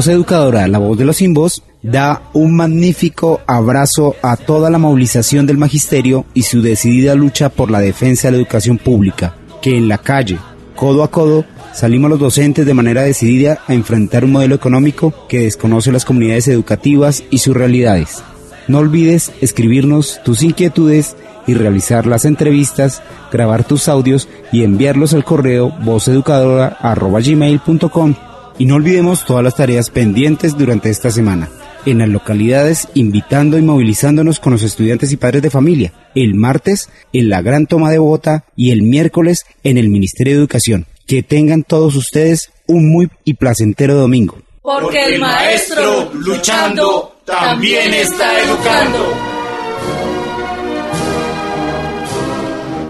voz 0.00 0.08
educadora, 0.08 0.66
la 0.66 0.78
voz 0.78 0.96
de 0.96 1.04
los 1.04 1.18
sin 1.18 1.34
voz, 1.34 1.62
da 1.82 2.22
un 2.32 2.56
magnífico 2.56 3.42
abrazo 3.46 4.16
a 4.22 4.38
toda 4.38 4.70
la 4.70 4.78
movilización 4.78 5.46
del 5.46 5.58
magisterio 5.58 6.24
y 6.32 6.44
su 6.44 6.62
decidida 6.62 7.14
lucha 7.14 7.50
por 7.50 7.70
la 7.70 7.80
defensa 7.80 8.28
de 8.28 8.32
la 8.32 8.38
educación 8.38 8.78
pública, 8.78 9.34
que 9.60 9.76
en 9.76 9.88
la 9.88 9.98
calle, 9.98 10.38
codo 10.74 11.02
a 11.02 11.10
codo, 11.10 11.44
salimos 11.74 12.08
los 12.08 12.18
docentes 12.18 12.64
de 12.64 12.72
manera 12.72 13.02
decidida 13.02 13.58
a 13.66 13.74
enfrentar 13.74 14.24
un 14.24 14.32
modelo 14.32 14.54
económico 14.54 15.12
que 15.28 15.40
desconoce 15.40 15.92
las 15.92 16.06
comunidades 16.06 16.48
educativas 16.48 17.22
y 17.28 17.36
sus 17.36 17.54
realidades. 17.54 18.22
No 18.68 18.78
olvides 18.78 19.32
escribirnos 19.42 20.22
tus 20.24 20.42
inquietudes 20.42 21.14
y 21.46 21.52
realizar 21.52 22.06
las 22.06 22.24
entrevistas, 22.24 23.02
grabar 23.30 23.64
tus 23.64 23.86
audios 23.86 24.30
y 24.50 24.64
enviarlos 24.64 25.12
al 25.12 25.26
correo 25.26 25.74
voceducadora.gmail.com. 25.84 28.29
Y 28.60 28.66
no 28.66 28.74
olvidemos 28.74 29.24
todas 29.24 29.42
las 29.42 29.56
tareas 29.56 29.88
pendientes 29.88 30.54
durante 30.54 30.90
esta 30.90 31.10
semana. 31.10 31.48
En 31.86 31.96
las 31.96 32.10
localidades, 32.10 32.88
invitando 32.92 33.56
y 33.56 33.62
movilizándonos 33.62 34.38
con 34.38 34.52
los 34.52 34.62
estudiantes 34.62 35.10
y 35.12 35.16
padres 35.16 35.40
de 35.40 35.48
familia. 35.48 35.94
El 36.14 36.34
martes, 36.34 36.90
en 37.14 37.30
la 37.30 37.40
Gran 37.40 37.66
Toma 37.66 37.90
de 37.90 37.98
Bogotá 37.98 38.44
y 38.54 38.72
el 38.72 38.82
miércoles, 38.82 39.46
en 39.64 39.78
el 39.78 39.88
Ministerio 39.88 40.34
de 40.34 40.40
Educación. 40.40 40.84
Que 41.06 41.22
tengan 41.22 41.62
todos 41.62 41.96
ustedes 41.96 42.52
un 42.66 42.90
muy 42.92 43.08
y 43.24 43.32
placentero 43.32 43.94
domingo. 43.94 44.36
porque 44.60 45.06
el 45.06 45.18
maestro 45.18 46.10
luchando 46.12 47.16
también 47.24 47.94
está 47.94 48.42
educando 48.42 49.14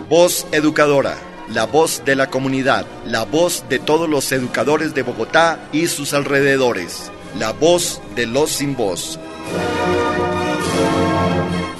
Voz 0.08 0.48
Educadora, 0.50 1.16
la 1.52 1.66
voz 1.66 2.02
de 2.04 2.14
la 2.16 2.30
comunidad, 2.30 2.86
la 3.04 3.24
voz 3.24 3.64
de 3.68 3.78
todos 3.78 4.08
los 4.08 4.30
educadores 4.32 4.94
de 4.94 5.02
Bogotá 5.02 5.58
y 5.72 5.88
sus 5.88 6.14
alrededores, 6.14 7.10
la 7.38 7.52
voz 7.52 8.00
de 8.14 8.26
los 8.26 8.50
sin 8.50 8.76
voz. 8.76 9.18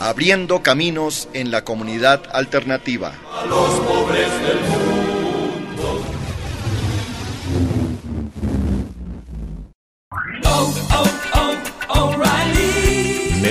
Abriendo 0.00 0.62
caminos 0.62 1.28
en 1.35 1.50
la 1.50 1.62
comunidad 1.62 2.22
alternativa. 2.33 3.12
a 3.33 3.46
los 3.46 3.70
pobres 3.80 4.28
del 4.42 4.61
mundo 4.61 4.89